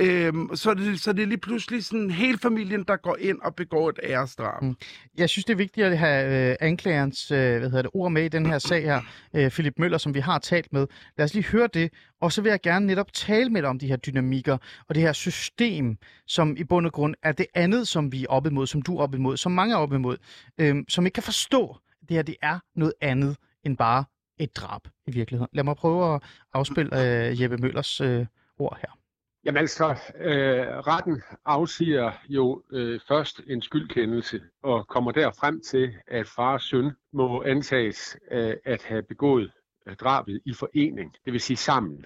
[0.00, 3.40] Øhm, så, er det, så det er lige pludselig sådan hele familien, der går ind
[3.40, 4.62] og begår et æresdrab.
[4.62, 4.76] Mm.
[5.18, 8.24] Jeg synes, det er vigtigt at have øh, anklagerens øh, hvad hedder det, ord med
[8.24, 9.00] i den her sag her,
[9.34, 10.86] øh, Philip Møller, som vi har talt med.
[11.18, 13.78] Lad os lige høre det, og så vil jeg gerne netop tale med dig om
[13.78, 17.88] de her dynamikker og det her system, som i bund og grund er det andet,
[17.88, 20.16] som vi er op imod, som du er op imod, som mange er op imod,
[20.58, 24.04] øh, som ikke kan forstå, at det her det er noget andet end bare
[24.38, 25.50] et drab i virkeligheden.
[25.52, 26.22] Lad mig prøve at
[26.52, 28.26] afspille øh, Jeppe Møllers øh,
[28.58, 29.01] ord her.
[29.44, 35.94] Jamen altså, øh, retten afsiger jo øh, først en skyldkendelse og kommer der frem til,
[36.06, 39.52] at far og søn må antages øh, at have begået
[39.86, 42.04] øh, drabet i forening, det vil sige sammen,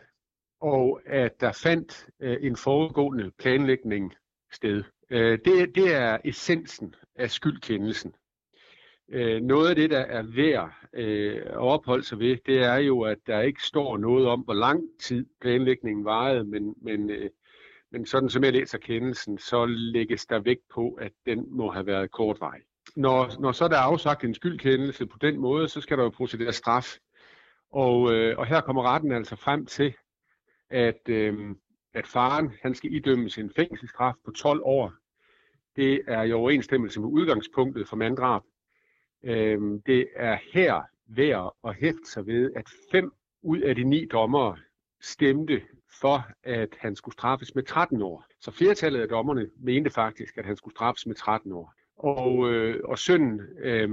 [0.61, 4.14] og at der fandt øh, en foregående planlægning
[4.53, 4.84] sted.
[5.11, 8.14] Øh, det, det er essensen af skyldkendelsen.
[9.09, 13.01] Øh, noget af det, der er værd øh, at opholde sig ved, det er jo,
[13.01, 17.31] at der ikke står noget om, hvor lang tid planlægningen varede, men, men, øh,
[17.93, 21.87] men sådan som jeg læser kendelsen, så lægges der vægt på, at den må have
[21.87, 22.61] været kortvarig.
[22.97, 26.11] Når, når så der er afsagt en skyldkendelse på den måde, så skal der jo
[26.11, 26.99] procedere straf.
[27.73, 29.95] Og, øh, og her kommer retten altså frem til,
[30.71, 31.55] at, øh,
[31.95, 34.93] at faren han skal idømmes en fængselsstraf på 12 år.
[35.77, 38.43] Det er i overensstemmelse med udgangspunktet for manddrab.
[39.27, 43.12] Øhm, det er her værd at hæfte sig ved, at fem
[43.43, 44.57] ud af de ni dommere
[45.01, 45.62] stemte
[46.01, 48.24] for, at han skulle straffes med 13 år.
[48.41, 51.74] Så flertallet af dommerne mente faktisk, at han skulle straffes med 13 år.
[51.97, 53.91] Og, øh, og sønnen, øh,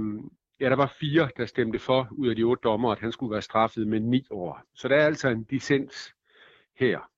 [0.60, 3.32] ja, der var fire, der stemte for ud af de otte dommer, at han skulle
[3.32, 4.62] være straffet med 9 år.
[4.74, 6.14] Så der er altså en dissens
[6.76, 7.10] her.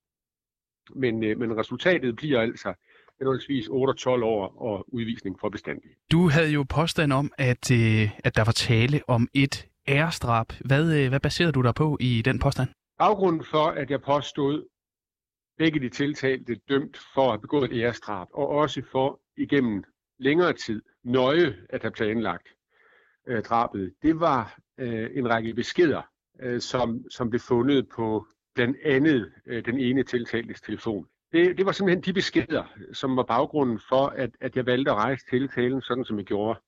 [0.95, 2.75] Men, øh, men resultatet bliver altså
[3.19, 5.91] henholdsvis 8 og 12 år og udvisning for bestandig.
[6.13, 10.53] Du havde jo påstand om, at, øh, at der var tale om et ærestrap.
[10.65, 12.69] Hvad, øh, hvad baserede du dig på i den påstand?
[12.99, 14.65] Baggrunden for, at jeg påstod
[15.59, 19.85] begge de tiltalte dømt for at have begået et ærestrap, og også for igennem
[20.19, 22.49] længere tid nøje at have planlagt
[23.27, 26.03] øh, drabet, det var øh, en række beskeder,
[26.41, 31.07] øh, som, som blev fundet på blandt andet øh, den ene tiltaltes telefon.
[31.33, 34.97] Det, det var simpelthen de beskeder, som var baggrunden for, at, at jeg valgte at
[34.97, 36.61] rejse tiltalen, sådan som jeg gjorde.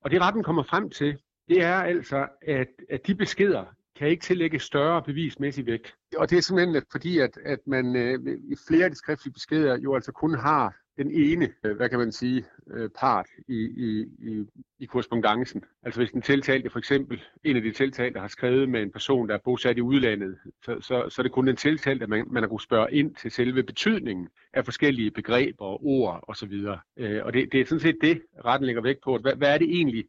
[0.00, 1.18] Og det retten kommer frem til,
[1.48, 3.64] det er altså, at, at de beskeder
[3.96, 5.94] kan ikke tillægge større bevismæssig vægt.
[6.16, 8.18] Og det er simpelthen fordi, at, at man øh,
[8.52, 11.98] i flere af de skriftlige beskeder jo altså kun har den ene, øh, hvad kan
[11.98, 14.46] man sige, øh, part i, i, i,
[14.78, 15.64] i korrespondancen.
[15.82, 19.28] Altså hvis den tiltalte for eksempel, en af de tiltalte har skrevet med en person,
[19.28, 22.24] der er bosat i udlandet, så, så, så er det kun den tiltalte, at man,
[22.30, 26.52] man har kunnet spørge ind til selve betydningen af forskellige begreber og ord osv.
[26.96, 29.18] Øh, og det, det er sådan set det, retten lægger vægt på.
[29.18, 30.04] Hvad, hvad er det egentlig,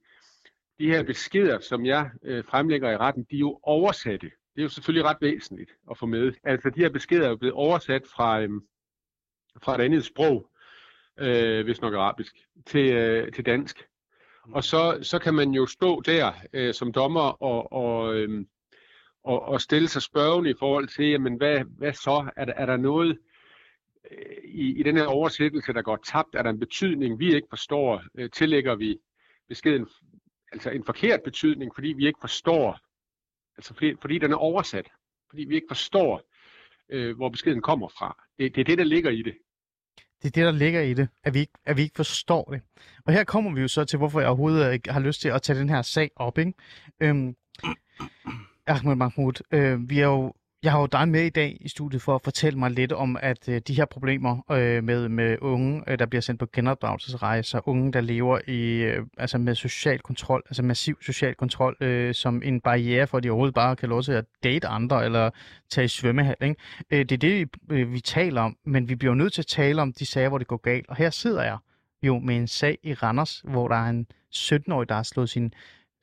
[0.80, 4.32] de her beskeder, som jeg øh, fremlægger i retten, de er jo oversatte.
[4.56, 6.34] Det er jo selvfølgelig ret væsentligt at få med.
[6.44, 8.62] Altså de her beskeder er jo blevet oversat fra, øhm,
[9.64, 10.50] fra et andet sprog,
[11.20, 12.36] øh, hvis nok arabisk,
[12.66, 13.88] til, øh, til dansk.
[14.44, 18.46] Og så, så kan man jo stå der øh, som dommer og, og, øh,
[19.24, 22.32] og, og stille sig spørgende i forhold til, jamen hvad, hvad så?
[22.36, 23.20] Er der, er der noget
[24.12, 26.36] øh, i, i den her oversættelse, der går tabt?
[26.36, 28.04] Er der en betydning, vi ikke forstår?
[28.16, 28.98] Øh, tillægger vi
[29.50, 29.88] beskeden
[30.52, 32.80] altså en forkert betydning, fordi vi ikke forstår,
[33.58, 34.90] altså fordi, fordi den er oversat,
[35.30, 36.22] fordi vi ikke forstår
[36.90, 38.24] øh, hvor beskeden kommer fra.
[38.40, 39.38] Det, det er det, der ligger i det.
[40.24, 42.62] Det er det, der ligger i det, at vi, ikke, at vi ikke forstår det.
[43.06, 45.42] Og her kommer vi jo så til, hvorfor jeg overhovedet ikke har lyst til at
[45.42, 46.38] tage den her sag op.
[46.38, 46.54] Ikke?
[47.00, 47.36] Øhm,
[48.68, 50.34] Ahmed Mahmoud, øh, vi er jo,
[50.64, 53.18] jeg har jo dig med i dag i studiet for at fortælle mig lidt om,
[53.22, 57.68] at øh, de her problemer øh, med, med unge, øh, der bliver sendt på genopdragelsesrejser,
[57.68, 62.42] unge, der lever i, øh, altså med social kontrol, altså massiv social kontrol, øh, som
[62.46, 65.30] en barriere for, at de overhovedet bare kan lov til at date andre eller
[65.70, 66.36] tage i svømmehal.
[66.42, 66.56] Ikke?
[66.92, 69.82] Øh, det er det, vi, øh, taler om, men vi bliver nødt til at tale
[69.82, 70.90] om de sager, hvor det går galt.
[70.90, 71.58] Og her sidder jeg
[72.04, 75.54] jo med en sag i Randers, hvor der er en 17-årig, der har slået sin,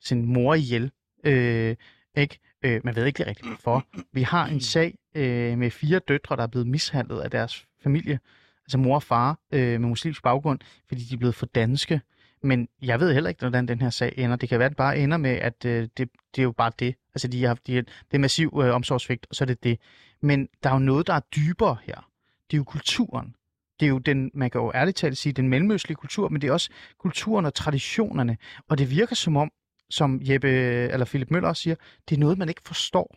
[0.01, 0.91] sin mor ihjel.
[1.23, 1.75] Øh,
[2.17, 2.39] ikke?
[2.63, 3.85] Øh, man ved ikke rigtigt hvorfor.
[4.13, 8.19] Vi har en sag øh, med fire døtre, der er blevet mishandlet af deres familie,
[8.65, 12.01] altså mor og far øh, med muslimsk baggrund, fordi de er blevet for danske.
[12.43, 14.35] Men jeg ved heller ikke, hvordan den her sag ender.
[14.35, 16.71] Det kan være, at det bare ender med, at øh, det, det er jo bare
[16.79, 16.95] det.
[17.15, 19.79] Altså, de har, de, det er massiv øh, omsorgsvigt, og så er det det.
[20.21, 22.09] Men der er jo noget, der er dybere her.
[22.51, 23.35] Det er jo kulturen.
[23.79, 26.47] Det er jo den, man kan jo ærligt talt sige, den mellemøstlige kultur, men det
[26.47, 28.37] er også kulturen og traditionerne.
[28.69, 29.51] Og det virker som om,
[29.91, 31.75] som Jeppe, eller Philip Møller også siger,
[32.09, 33.15] det er noget, man ikke forstår.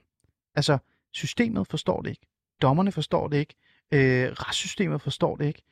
[0.54, 0.78] Altså,
[1.12, 2.26] systemet forstår det ikke.
[2.62, 3.54] Dommerne forstår det ikke.
[3.92, 5.62] Øh, retssystemet forstår det ikke.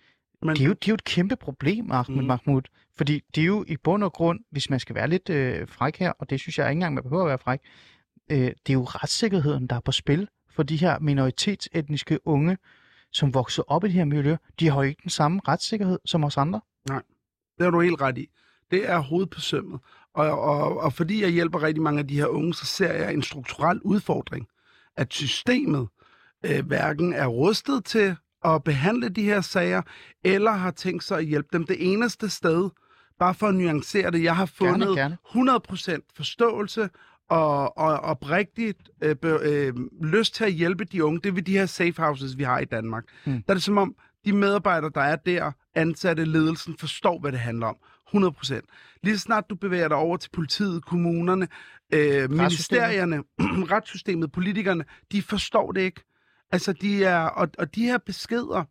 [0.42, 0.56] Men...
[0.56, 2.26] Det, er jo, det er jo et kæmpe problem, Ahmed mm.
[2.26, 2.62] Mahmoud.
[2.96, 5.96] Fordi det er jo i bund og grund, hvis man skal være lidt øh, fræk
[5.96, 7.60] her, og det synes jeg ikke engang, man behøver at være fræk,
[8.30, 12.58] øh, det er jo retssikkerheden, der er på spil for de her minoritetsetniske unge,
[13.12, 14.36] som vokser op i det her miljø.
[14.60, 16.60] De har jo ikke den samme retssikkerhed som os andre.
[16.88, 17.02] Nej,
[17.58, 18.28] det har du helt ret i.
[18.70, 19.80] Det er hovedet på sømmet.
[20.14, 23.14] Og, og, og fordi jeg hjælper rigtig mange af de her unge, så ser jeg
[23.14, 24.46] en strukturel udfordring,
[24.96, 25.88] at systemet
[26.44, 29.82] øh, hverken er rustet til at behandle de her sager,
[30.24, 31.66] eller har tænkt sig at hjælpe dem.
[31.66, 32.70] Det eneste sted,
[33.18, 35.96] bare for at nuancere det, jeg har fundet Gerne, gerne.
[36.00, 36.90] 100% forståelse
[37.30, 41.42] og, og oprigtigt øh, be, øh, lyst til at hjælpe de unge, det er ved
[41.42, 43.04] de her safe houses, vi har i Danmark.
[43.24, 43.32] Mm.
[43.32, 43.94] Der er det som om,
[44.24, 47.76] de medarbejdere, der er der, ansatte ledelsen, forstår, hvad det handler om.
[48.12, 48.64] 100 procent.
[49.02, 51.48] Lige så snart du bevæger dig over til politiet, kommunerne,
[51.92, 53.22] øh, ministerierne,
[53.72, 56.04] retssystemet, politikerne, de forstår det ikke.
[56.52, 58.64] Altså, de er, og, og de her beskeder,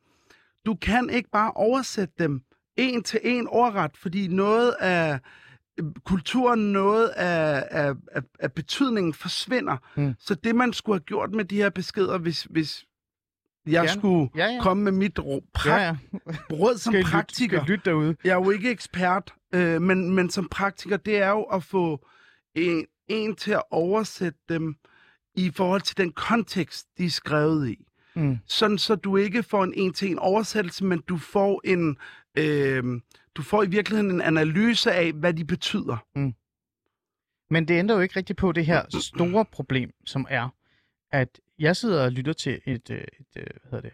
[0.66, 2.42] du kan ikke bare oversætte dem
[2.78, 5.20] en til en overret, fordi noget af
[5.80, 9.78] øh, kulturen, noget af, af, af, af betydningen forsvinder.
[9.96, 10.16] Mm.
[10.20, 12.86] Så det, man skulle have gjort med de her beskeder, hvis, hvis
[13.66, 13.90] jeg Gerne.
[13.90, 14.62] skulle Ja, ja.
[14.62, 15.96] komme med mit pra- Ja, ja.
[16.52, 17.58] råd som Skal praktiker.
[17.60, 18.16] Skal I lytte derude?
[18.24, 22.08] Jeg er jo ikke ekspert, øh, men, men som praktiker, det er jo at få
[22.56, 24.76] en, en til at oversætte dem
[25.36, 27.86] i forhold til den kontekst, de er skrevet i.
[28.16, 28.38] Mm.
[28.46, 31.98] Sådan så du ikke får en en-til-en oversættelse, men du får en...
[32.38, 32.84] Øh,
[33.36, 36.06] du får i virkeligheden en analyse af, hvad de betyder.
[37.54, 40.50] Men det ændrer jo ikke rigtigt på det her store problem, som er,
[41.12, 43.06] at jeg sidder og lytter til et, øh, et,
[43.36, 43.92] et hvad hedder det,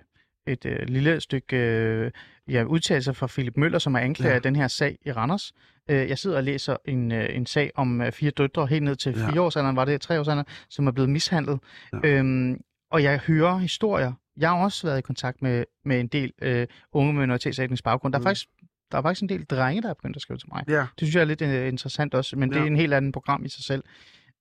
[0.47, 2.11] et øh, lille stykke øh,
[2.49, 4.36] ja, udtalelse fra Philip Møller, som er anklager Ja.
[4.36, 5.53] af den her sag i Randers.
[5.89, 8.95] Øh, jeg sidder og læser en, øh, en sag om øh, fire døtre, helt ned
[8.95, 9.30] til Ja.
[9.32, 11.59] fire årsalderen, var det tre årsalderen, som er blevet mishandlet.
[11.93, 11.99] Ja.
[12.09, 12.61] Øhm,
[12.91, 14.13] og jeg hører historier.
[14.38, 18.13] Jeg har også været i kontakt med, med en del øh, unge med minoritetsetnisk baggrund.
[18.13, 18.26] Der er, Mm.
[18.26, 18.47] faktisk,
[18.91, 20.63] der er faktisk en del drenge, der er begyndt at skrive til mig.
[20.70, 20.80] Ja.
[20.80, 22.55] Det synes jeg er lidt øh, interessant også, men ja.
[22.57, 23.84] det er en helt anden program i sig selv.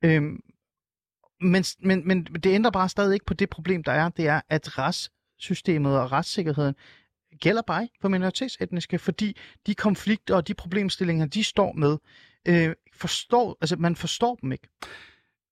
[0.05, 0.41] Øhm,
[1.41, 4.09] men, men, men det ændrer bare stadig ikke på det problem, der er.
[4.09, 6.75] Det er, at retssystemet og retssikkerheden
[7.41, 11.97] gælder bare ikke for minoritetsetniske, fordi de konflikter og de problemstillinger, de står med,
[12.49, 14.69] øh, forstår, altså man forstår dem ikke.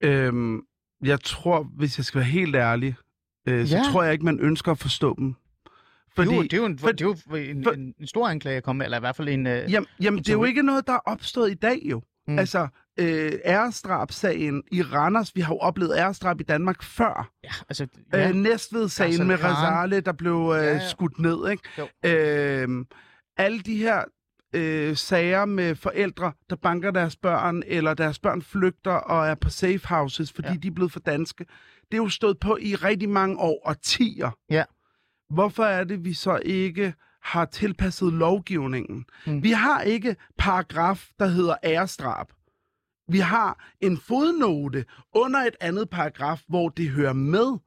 [0.03, 0.61] Øhm,
[1.03, 2.95] jeg tror, hvis jeg skal være helt ærlig,
[3.47, 3.83] øh, så Ja.
[3.91, 5.35] tror jeg ikke, man ønsker at forstå dem.
[6.15, 8.27] Fordi, jo, det er jo en, for- det er jo en, for- en, en stor
[8.27, 9.47] anklage at komme med, eller i hvert fald en...
[9.47, 12.01] Øh, Jamen, jamen det er jo ikke noget, der er opstået i dag jo.
[12.27, 12.39] Mm.
[12.39, 12.67] Altså,
[12.99, 17.29] øh, æresdrab-sagen i Randers, vi har jo oplevet æresdrab i Danmark før.
[17.43, 18.19] ja, altså, Ja.
[18.19, 19.43] ja, Øh, Næstved-sagen med.
[19.43, 20.89] Razale, der blev øh, Ja, ja.
[20.89, 21.63] skudt ned, ikke?
[21.77, 21.87] Jo.
[22.09, 22.85] Øh,
[23.37, 24.03] alle de her
[24.53, 29.49] øh, sager med forældre, der banker deres børn, eller deres børn flygter og er på
[29.49, 30.55] safe houses, fordi Ja.
[30.55, 31.45] de er blevet for danske.
[31.91, 34.31] Det er jo stået på i rigtig mange år, og tiger.
[34.49, 34.63] Ja.
[35.29, 39.05] Hvorfor er det, vi så ikke har tilpasset lovgivningen?
[39.27, 39.43] Mm.
[39.43, 42.27] Vi har ikke paragraf, der hedder æresdrab.
[43.07, 47.57] Vi har en fodnote under et andet paragraf, hvor det hører med.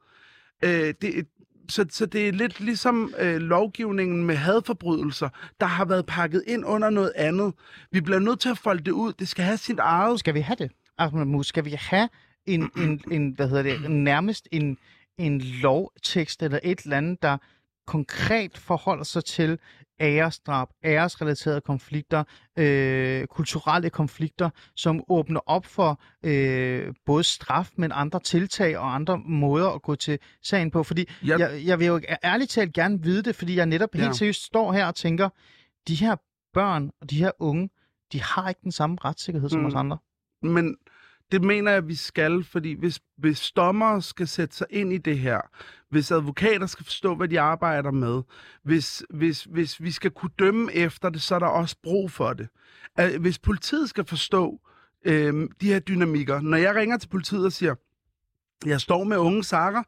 [0.65, 1.27] Øh, det,
[1.69, 5.29] så, så det er lidt ligesom øh, lovgivningen med hadforbrydelser,
[5.61, 7.55] der har været pakket ind under noget andet.
[7.93, 9.13] Vi bliver nødt til at folde det ud.
[9.13, 10.19] Det skal have sit eget.
[10.21, 10.71] Skal vi have det?
[10.99, 12.09] Ahmed Mus, skal vi have
[12.47, 14.79] en, en, en hvad hedder det, nærmest en,
[15.19, 17.39] en lovtekst eller et eller andet, der
[17.87, 19.59] konkret forholder sig til
[20.01, 22.25] æresdrab, æresrelaterede konflikter,
[22.59, 29.19] øh, kulturelle konflikter, som åbner op for øh, både straf, men andre tiltag og andre
[29.19, 30.83] måder at gå til sagen på.
[30.83, 34.07] Fordi Jeg- jeg, jeg vil jo ærligt talt gerne vide det, fordi jeg netop helt
[34.07, 34.13] Ja.
[34.13, 35.29] seriøst står her og tænker,
[35.89, 36.17] de her
[36.55, 37.71] børn og de her unge,
[38.13, 39.67] de har ikke den samme retssikkerhed som Mm.
[39.67, 39.99] os andre.
[40.43, 40.77] Men
[41.33, 45.19] det mener jeg, vi skal, fordi hvis, hvis dommer skal sætte sig ind i det
[45.19, 45.41] her,
[45.91, 48.23] hvis advokater skal forstå, hvad de arbejder med,
[48.65, 52.33] hvis, hvis, hvis vi skal kunne dømme efter det, så er der også brug for
[52.33, 52.49] det.
[53.21, 54.61] Hvis politiet skal forstå
[55.05, 57.75] øh, de her dynamikker, når jeg ringer til politiet og siger,
[58.67, 59.83] jeg står med unge sakker,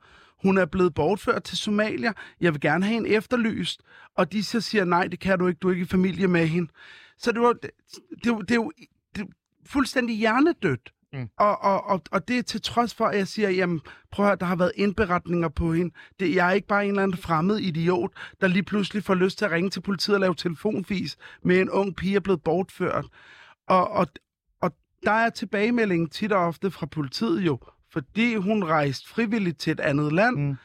[0.47, 3.83] hun er blevet bortført til Somalia, jeg vil gerne have en efterlyst,
[4.17, 6.47] og de så siger, nej, det kan du ikke, du er ikke i familie med
[6.47, 6.71] hende.
[7.19, 7.71] Så det, var, det,
[8.25, 8.87] det, er jo- det,
[9.17, 9.27] det
[9.67, 10.93] fuldstændig hjernedødt.
[11.13, 11.29] Mm.
[11.39, 13.81] Og, og, og, og det er til trods for, at jeg siger, jamen
[14.11, 15.95] prøv at høre, der har været indberetninger på hende.
[16.21, 19.39] Det, jeg er ikke bare en eller anden fremmed idiot, der lige pludselig får lyst
[19.39, 23.05] til at ringe til politiet og lave telefonfis med en ung pige, er blevet bortført.
[23.69, 24.07] Og, og,
[24.63, 24.73] og
[25.05, 27.59] der er tilbagemeldingen tit og ofte fra politiet jo,
[27.93, 30.57] fordi hun rejste frivilligt til et andet land, Mm.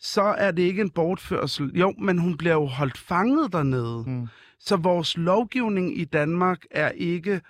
[0.00, 1.70] så er det ikke en bortførsel.
[1.74, 4.04] Jo, men hun bliver jo holdt fanget dernede.
[4.06, 4.26] Mm.
[4.60, 7.40] Så vores lovgivning i Danmark er ikke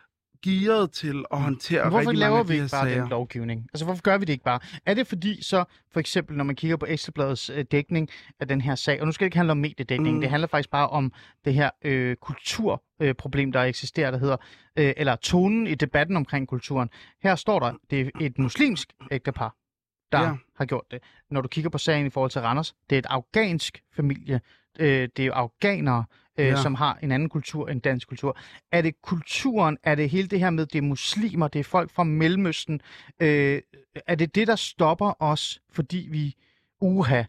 [0.51, 2.89] gearet til at håndtere Men hvorfor rigtig laver mange af vi de her ikke bare
[2.89, 3.01] sager.
[3.01, 3.67] den lovgivning?
[3.75, 4.61] Altså, hvorfor gør vi det ikke bare?
[4.87, 8.09] Er det fordi så, for eksempel, når man kigger på Ekstrabladets øh, dækning
[8.41, 10.21] af den her sag, og nu skal det ikke handle om mediedækning, Mm.
[10.21, 11.13] det handler faktisk bare om
[11.45, 14.37] det her øh, kulturproblem, øh, problem, der eksisterer, der hedder,
[14.77, 16.89] øh, eller tonen i debatten omkring kulturen.
[17.23, 19.55] Her står der, det er et muslimsk ægtepar,
[20.13, 20.35] der ja.
[20.57, 20.99] har gjort det.
[21.31, 24.41] Når du kigger på sagen i forhold til Randers, det er et afghansk familie,
[24.81, 26.05] øh, det er jo afghanere,
[26.39, 26.63] øh, Ja.
[26.63, 28.39] som har en anden kultur end dansk kultur.
[28.73, 31.91] Er det kulturen, er det hele det her med, det er muslimer, det er folk
[31.91, 32.81] fra Mellemøsten,
[33.21, 33.61] øh,
[34.07, 36.35] er det det, der stopper os, fordi vi,
[36.81, 37.23] uha,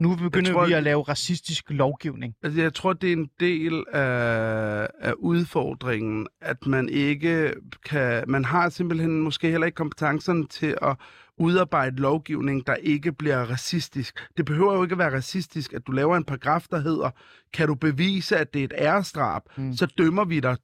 [0.00, 2.34] nu begynder tror, vi at lave racistisk lovgivning.
[2.42, 8.24] Altså, jeg tror, det er en del af, af udfordringen, at man ikke kan...
[8.26, 10.96] Man har simpelthen måske heller ikke kompetencerne til at
[11.38, 14.26] udarbejde lovgivning, der ikke bliver racistisk.
[14.36, 17.10] Det behøver jo ikke at være racistisk, at du laver en paragraf, der hedder,
[17.52, 19.64] kan du bevise, at det er et æresdrab, mm.
[19.64, 19.72] Mm.
[19.76, 20.56] så dømmer vi dig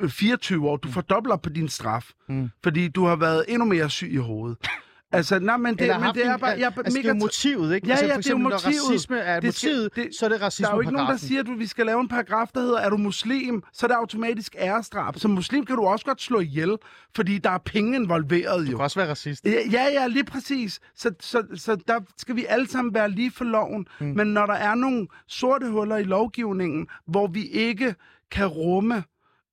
[0.00, 0.76] øh, 24 år.
[0.76, 2.48] Du fordobler på din straf, Mm.
[2.62, 4.58] fordi du har været endnu mere syg i hovedet.
[5.12, 6.50] Altså, nej, men det, Eller men det er en- bare...
[6.50, 7.86] Jeg er altså, det er jo mega motivet, ikke?
[7.86, 8.82] Ja, altså, ja, for det er jo eksempel, når motivet.
[8.90, 11.08] racisme er Det skal- motivet, det- så er det Der racisme er jo ikke nogen,
[11.10, 13.88] der siger, at vi skal lave en paragraf, der hedder, er du muslim, så er
[13.88, 15.18] det automatisk æresdrab.
[15.18, 16.76] Som muslim kan du også godt slå ihjel,
[17.16, 18.76] fordi der er penge involveret Du jo.
[18.76, 19.44] kan også være racist.
[19.44, 20.80] Ja, ja, ja, lige præcis.
[20.96, 23.86] Så, så, så der skal vi alle sammen være lige for loven.
[24.00, 24.06] Mm.
[24.06, 27.94] Men når der er nogle sorte huller i lovgivningen, hvor vi ikke
[28.30, 29.04] kan rumme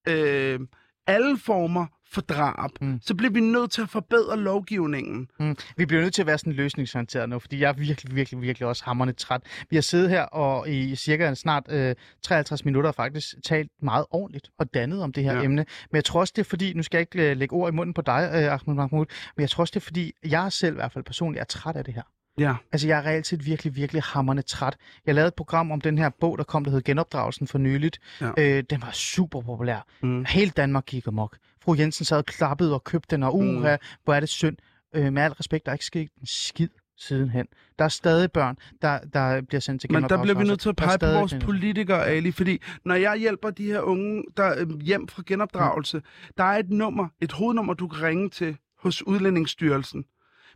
[0.07, 0.59] øh,
[1.07, 2.99] alle former for drab, mm.
[3.01, 5.27] Så bliver vi nødt til at forbedre lovgivningen.
[5.39, 5.55] Mm.
[5.77, 8.67] Vi bliver nødt til at være sådan løsningsorienteret nu, fordi jeg er virkelig, virkelig, virkelig
[8.67, 9.41] også hammerne træt.
[9.69, 14.49] Vi har siddet her og i cirka snart øh, 53 minutter faktisk talt meget ordentligt
[14.59, 15.37] og dannet om det her Ja.
[15.37, 15.43] ja.
[15.45, 15.65] emne.
[15.91, 17.75] Men jeg tror også, det er fordi, nu skal jeg ikke øh, lægge ord i
[17.75, 19.05] munden på dig, øh, Ahmed Mahmoud,
[19.37, 21.75] men jeg tror også, det er fordi, jeg selv i hvert fald personligt er træt
[21.75, 22.01] af det her.
[22.39, 22.55] Ja.
[22.71, 24.77] Altså, jeg er reelt set virkelig, virkelig hammerne træt.
[25.05, 27.99] Jeg lavede et program om den her bog, der kom, der hed Genopdragelsen for nyligt.
[28.21, 28.31] Ja.
[28.37, 29.85] Øh, den var super populær.
[30.01, 30.25] Mm.
[30.29, 31.37] Hele Danmark gik amok.
[31.65, 33.81] Fru Jensen sad og klappede og købte den, og uha, mm.
[34.03, 34.57] hvor er det synd.
[34.95, 37.47] Øh, med al respekt, der er ikke sket en skid sidenhen.
[37.79, 40.69] Der er stadig børn, der, der bliver sendt til Men der bliver vi nødt til
[40.69, 44.79] at pege på vores politikere, Ali, fordi når jeg hjælper de her unge der øh,
[44.79, 46.01] hjem fra genopdragelse,
[46.37, 50.05] der er et nummer, et hovednummer, du kan ringe til hos Udlændingsstyrelsen.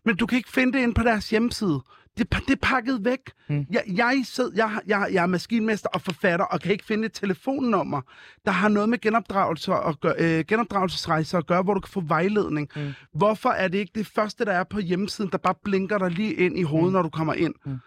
[0.05, 1.81] Men du kan ikke finde det inde på deres hjemmeside.
[2.17, 3.19] Det, er det er pakket væk.
[3.49, 3.65] Mm.
[3.71, 7.13] Jeg, jeg, sid, jeg, jeg, jeg er maskinmester og forfatter og kan ikke finde et
[7.13, 8.01] telefonnummer,
[8.45, 12.01] der har noget med genopdragelse og gør, øh, genopdragelsesrejser at gøre, hvor du kan få
[12.01, 12.69] vejledning.
[12.75, 12.93] Mm.
[13.13, 16.33] Hvorfor er det ikke det første, der er på hjemmesiden, der bare blinker dig lige
[16.33, 16.93] ind i hovedet, mm.
[16.93, 17.53] når du kommer ind?
[17.65, 17.77] Mm.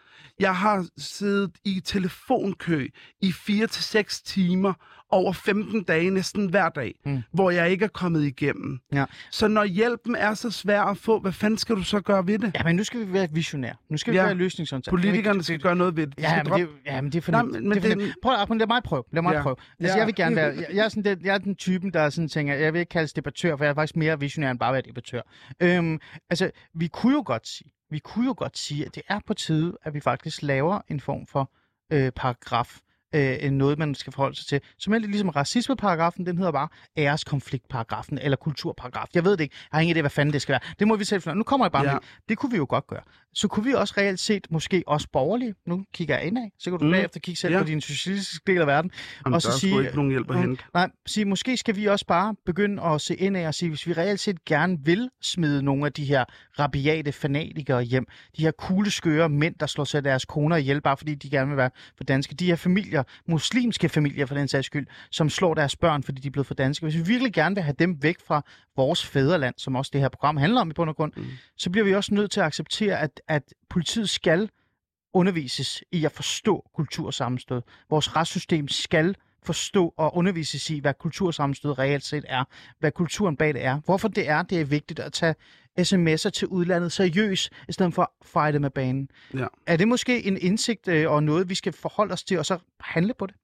[0.40, 2.86] Jeg har siddet i telefonkø
[3.20, 4.72] i 4 til seks timer
[5.10, 7.22] over 15 dage næsten hver dag, Mm.
[7.32, 8.78] hvor jeg ikke er kommet igennem.
[8.92, 9.04] Ja.
[9.30, 12.38] Så når hjælpen er så svær at få, hvad fanden skal du så gøre ved
[12.38, 12.52] det?
[12.54, 13.74] Ja, men nu skal vi være visionære.
[13.90, 14.24] Nu skal vi Ja.
[14.24, 14.90] være løsningsorienteret.
[14.92, 16.16] Politikerne skal gøre noget ved det.
[16.18, 17.52] De Ja, men droppe- det, ja, men det er for Nej, nemt.
[17.52, 18.14] men- det men er for det- nemt.
[18.22, 19.04] Prøv, Ahmed, lad mig prøve.
[19.12, 19.42] Lad mig Ja.
[19.42, 19.56] prøve.
[19.80, 19.98] Altså, Ja.
[19.98, 20.46] jeg vil gerne være...
[20.56, 22.90] Jeg, jeg, er sådan den, jeg er den typen, der sådan tænker, jeg vil ikke
[22.90, 25.20] kaldes debattør, for jeg er faktisk mere visionær end bare at være debattør.
[25.60, 26.00] Øhm,
[26.30, 29.34] altså, vi kunne jo godt sige, vi kunne jo godt sige, at det er på
[29.34, 31.50] tide, at vi faktisk laver en form for
[31.92, 32.80] øh, paragraf,
[33.14, 34.60] øh, noget, man skal forholde sig til.
[34.78, 39.06] Som lidt ligesom racismeparagrafen, den hedder bare æreskonfliktparagrafen, eller kulturparagraf.
[39.14, 39.54] Jeg ved det ikke.
[39.72, 40.74] Jeg har ingen idé, hvad fanden det skal være.
[40.78, 41.36] Det må vi selv finde.
[41.36, 41.92] Nu kommer jeg bare ja.
[41.92, 42.00] med.
[42.28, 43.02] Det kunne vi jo godt gøre.
[43.34, 46.78] Så kunne vi også reelt set, måske også borgerlige, nu kigger jeg indad, så kan
[46.78, 46.90] du Mm.
[46.90, 47.60] bagefter kigge selv Ja.
[47.60, 48.90] på din socialistiske del af verden,
[49.24, 50.42] Jamen, Og så sige- ikke nogen hjælp at Mm.
[50.42, 50.64] hente.
[50.74, 53.86] Nej, sige, måske skal vi også bare begynde at se ind af og sige, hvis
[53.86, 56.24] vi reelt set gerne vil smide nogle af de her
[56.58, 58.06] rabiate fanatikere hjem,
[58.36, 61.56] de her kugleskøre mænd, der slår sig deres koner ihjel, bare fordi de gerne vil
[61.56, 65.76] være for danske, de her familier, muslimske familier for den sags skyld, som slår deres
[65.76, 66.86] børn, fordi de er blevet for danske.
[66.86, 68.42] Hvis vi virkelig gerne vil have dem væk fra
[68.76, 71.24] vores fædreland, som også det her program handler om i bund og grund, Mm.
[71.58, 74.50] så bliver vi også nødt til at acceptere, at, at politiet skal
[75.14, 77.62] undervises i at forstå kultursammenstød.
[77.90, 82.44] Vores retssystem skal forstå og undervises i, hvad kultursammenstød reelt set er,
[82.78, 85.34] hvad kulturen bag det er, hvorfor det er, det er vigtigt at tage
[85.80, 89.08] sms'er til udlandet seriøst, i stedet for at fejre det med banen.
[89.34, 89.46] Ja.
[89.66, 92.58] Er det måske en indsigt øh, og noget, vi skal forholde os til, og så
[92.80, 93.34] handle på det?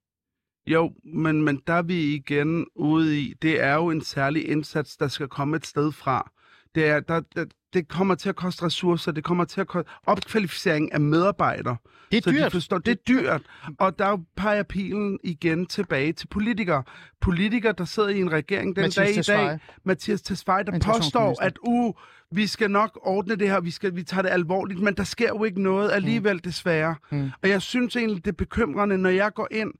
[0.67, 4.97] Jo, men, men der er vi igen ude i, det er jo en særlig indsats,
[4.97, 6.31] der skal komme et sted fra.
[6.75, 9.91] Det, er, der, der, det kommer til at koste ressourcer, det kommer til at koste
[10.05, 11.77] opkvalificering af medarbejdere.
[12.11, 12.51] Det er så De dyrt.
[12.51, 13.41] forstår, det er dyrt,
[13.79, 16.83] og der peger pilen igen tilbage til politikere.
[17.21, 19.59] Politikere, der sidder i en regering den Mathias dag i dag, Tesfaye.
[19.83, 21.93] Mathias Tesfaye, der påstår, at uh,
[22.31, 25.27] vi skal nok ordne det her, vi, skal, vi tager det alvorligt, men der sker
[25.27, 26.39] jo ikke noget alligevel, mm.
[26.39, 26.95] desværre.
[27.11, 27.31] Mm.
[27.43, 29.71] Og jeg synes egentlig, det er bekymrende, når jeg går ind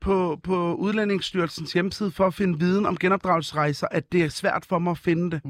[0.00, 4.78] på, på Udlændingsstyrelsens hjemmeside for at finde viden om genopdragelsesrejser, at det er svært for
[4.78, 5.40] mig at finde det.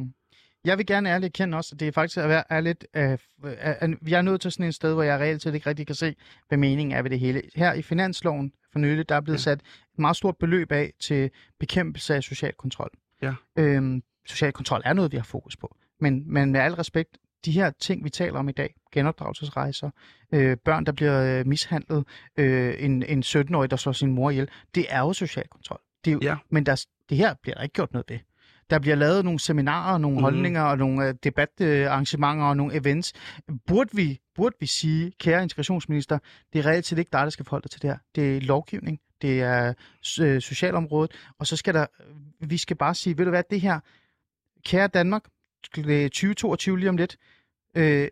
[0.66, 2.86] Jeg vil gerne ærligt erkende også, at det er faktisk er, er lidt...
[2.96, 3.12] Øh,
[3.44, 5.94] øh, jeg er nødt til sådan et sted, hvor jeg reelt set ikke rigtig kan
[5.94, 6.14] se,
[6.48, 7.42] hvad meningen er ved det hele.
[7.54, 9.42] Her i finansloven for nylig, der er blevet Ja.
[9.42, 9.58] sat
[9.92, 12.90] et meget stort beløb af til bekæmpelse af social kontrol.
[13.22, 13.34] Ja.
[13.56, 15.76] Øhm, social kontrol er noget, vi har fokus på.
[16.00, 19.90] Men, men med al respekt, de her ting, vi taler om i dag, genopdragelsesrejser,
[20.32, 22.04] øh, børn, der bliver øh, mishandlet,
[22.36, 25.80] øh, en, en 17-årig, der slår sin mor ihjel, det er jo social kontrol.
[26.04, 26.36] Det er jo, Ja.
[26.50, 28.18] Men der, det her bliver der ikke gjort noget ved.
[28.70, 30.22] Der bliver lavet nogle seminarer, nogle mm.
[30.22, 33.12] holdninger og nogle øh, debatarrangementer og nogle events.
[33.66, 36.18] Burde vi, burde vi sige, kære integrationsminister,
[36.52, 37.98] det er reelt set ikke dig, der skal forholde dig til det her.
[38.14, 39.74] Det er lovgivning, det er
[40.20, 41.86] øh, socialområdet, og så skal der,
[42.40, 43.80] vi skal bare sige, ved du hvad, det her,
[44.64, 45.24] kære Danmark,
[45.76, 47.16] det er 2022 lige om lidt,
[47.74, 48.08] øh,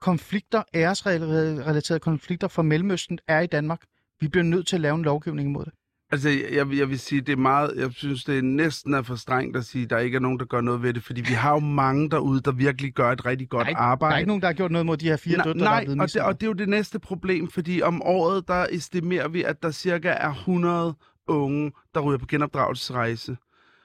[0.00, 3.82] konflikter, æresrelaterede konflikter fra Mellemøsten er i Danmark.
[4.20, 5.72] Vi bliver nødt til at lave en lovgivning imod det.
[6.12, 9.14] Altså, jeg, jeg, vil sige, det er meget, jeg synes, det er næsten er for
[9.16, 11.32] strengt at sige, at der ikke er nogen, der gør noget ved det, fordi vi
[11.34, 14.10] har jo mange derude, der virkelig gør et rigtig godt Nej, arbejde.
[14.10, 15.84] Der er ikke nogen, der har gjort noget mod de her fire døtre, der er
[15.84, 19.28] blevet og, det, og det er jo det næste problem, fordi om året, der estimerer
[19.28, 20.94] vi, at der cirka er 100
[21.28, 23.36] unge, der ryger på genopdragelsesrejse,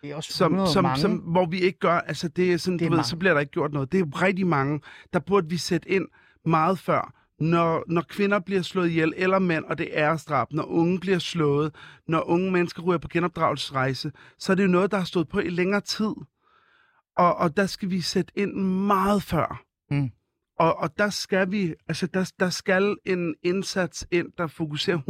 [0.01, 1.01] Det er også som, 100 som, mange.
[1.01, 3.07] som, hvor vi ikke gør, altså det er sådan, Det er du ved, mange.
[3.09, 3.91] så bliver der ikke gjort noget.
[3.91, 4.81] Det er rigtig mange.
[5.13, 6.07] Der burde vi sætte ind
[6.45, 10.63] meget før, når, når kvinder bliver slået ihjel, eller mænd, og det er æresdrab, når
[10.63, 11.75] unge bliver slået,
[12.07, 15.39] når unge mennesker ryger på genopdragelsesrejse, så er det jo noget, der har stået på
[15.39, 16.13] i længere tid.
[17.17, 19.63] Og, og der skal vi sætte ind meget før.
[19.91, 20.11] Mm.
[20.59, 25.03] Og, og der skal vi, altså der, der skal en indsats ind, der fokuserer 100%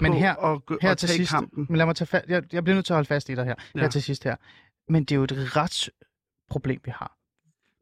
[0.00, 1.66] Men på her- gå- her at til tage sidst, kampen.
[1.68, 3.44] men lad mig tage fat, jeg, jeg bliver nødt til at holde fast i dig
[3.44, 3.54] her.
[3.74, 3.80] Ja.
[3.80, 4.36] her til sidst her.
[4.88, 7.16] Men det er jo et retsproblem, vi har.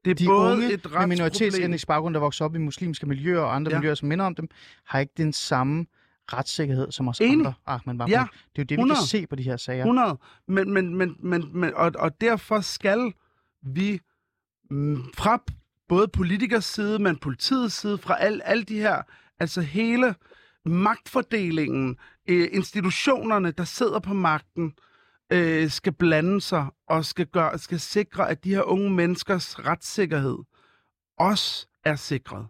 [0.05, 3.40] Det er De både unge et med minoritetsetnisk baggrund, der vokser op i muslimske miljøer
[3.40, 3.78] og andre Ja.
[3.78, 4.48] miljøer, som minder om dem,
[4.86, 5.86] har ikke den samme
[6.32, 7.32] retssikkerhed som os Enig.
[7.32, 8.09] andre, Ahmed Mahmoud.
[8.11, 8.24] Ja,
[8.57, 8.98] Det er jo det, vi 100.
[9.01, 9.78] kan se på de her sager.
[9.84, 10.18] 100.
[10.48, 13.12] Men, men, men, men, men og, og derfor skal
[13.62, 14.01] vi
[14.70, 15.42] mm, fra
[15.88, 19.03] både politikers side, men politiets side, fra alle al de her,
[19.40, 20.14] altså hele
[20.64, 21.96] magtfordelingen,
[22.28, 24.72] øh, institutionerne, der sidder på magten, øh,
[25.68, 30.39] skal blande sig og skal, gøre, skal sikre, at de her unge menneskers retssikkerhed
[31.18, 32.47] også er sikret.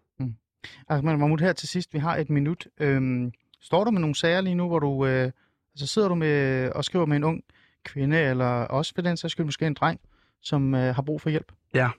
[0.89, 2.67] Ahmed Mahmoud, her til sidst, vi har et minut.
[2.81, 5.33] Øhm, står du med nogle sager lige nu, hvor du øh,
[5.75, 7.43] altså sidder du med og skriver med en ung
[7.85, 10.01] kvinde, eller også for den sags skyld måske en dreng,
[10.41, 11.53] som øh, har brug for hjælp?
[11.75, 11.91] Ja.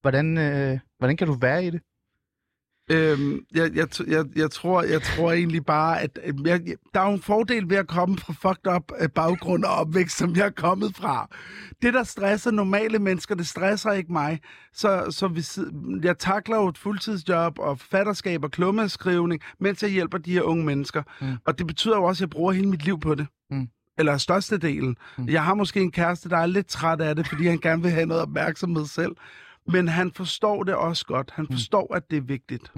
[0.00, 1.80] Hvordan, øh, hvordan kan du være i det?
[2.90, 6.60] Øhm, jeg, jeg, jeg, jeg, tror, jeg tror egentlig bare, at jeg,
[6.94, 10.18] der er jo en fordel ved at komme fra fucked up øh, baggrund og opvækst,
[10.18, 11.28] som jeg er kommet fra.
[11.82, 14.40] Det, der stresser normale mennesker, det stresser ikke mig.
[14.72, 15.58] Så, så hvis,
[16.02, 20.64] jeg takler jo et fuldtidsjob og forfatterskab og klummeskrivning, mens jeg hjælper de her unge
[20.64, 21.02] mennesker.
[21.20, 21.36] Mm.
[21.46, 23.26] Og det betyder jo også, at jeg bruger hele mit liv på det.
[23.50, 23.68] Mm.
[23.98, 24.96] Eller størstedelen.
[25.18, 25.28] Mm.
[25.28, 27.90] Jeg har måske en kæreste, der er lidt træt af det, fordi han gerne vil
[27.90, 29.12] have noget opmærksomhed selv.
[29.68, 31.30] Men han forstår det også godt.
[31.30, 32.72] Han forstår, at det er vigtigt.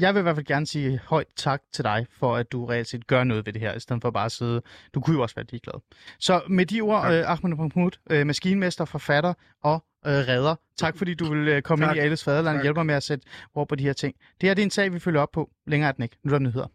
[0.00, 2.88] Jeg vil i hvert fald gerne sige højt tak til dig, for at du reelt
[2.88, 4.62] set gør noget ved det her, i stedet for bare at sidde.
[4.94, 5.80] Du kunne jo også være ligeglad.
[6.18, 7.12] Så med de ord, Tak.
[7.12, 10.54] øh, Ahmed Mahmoud, øh, maskinmester, forfatter og øh, redder.
[10.76, 11.96] Tak fordi du vil øh, komme Tak.
[11.96, 14.14] ind i Alles Faderland og hjælpe mig med at sætte ord på de her ting.
[14.40, 15.50] Det her det er en sag, vi følger op på.
[15.66, 16.16] Længere er den ikke.
[16.24, 16.66] Nu er der nyheder.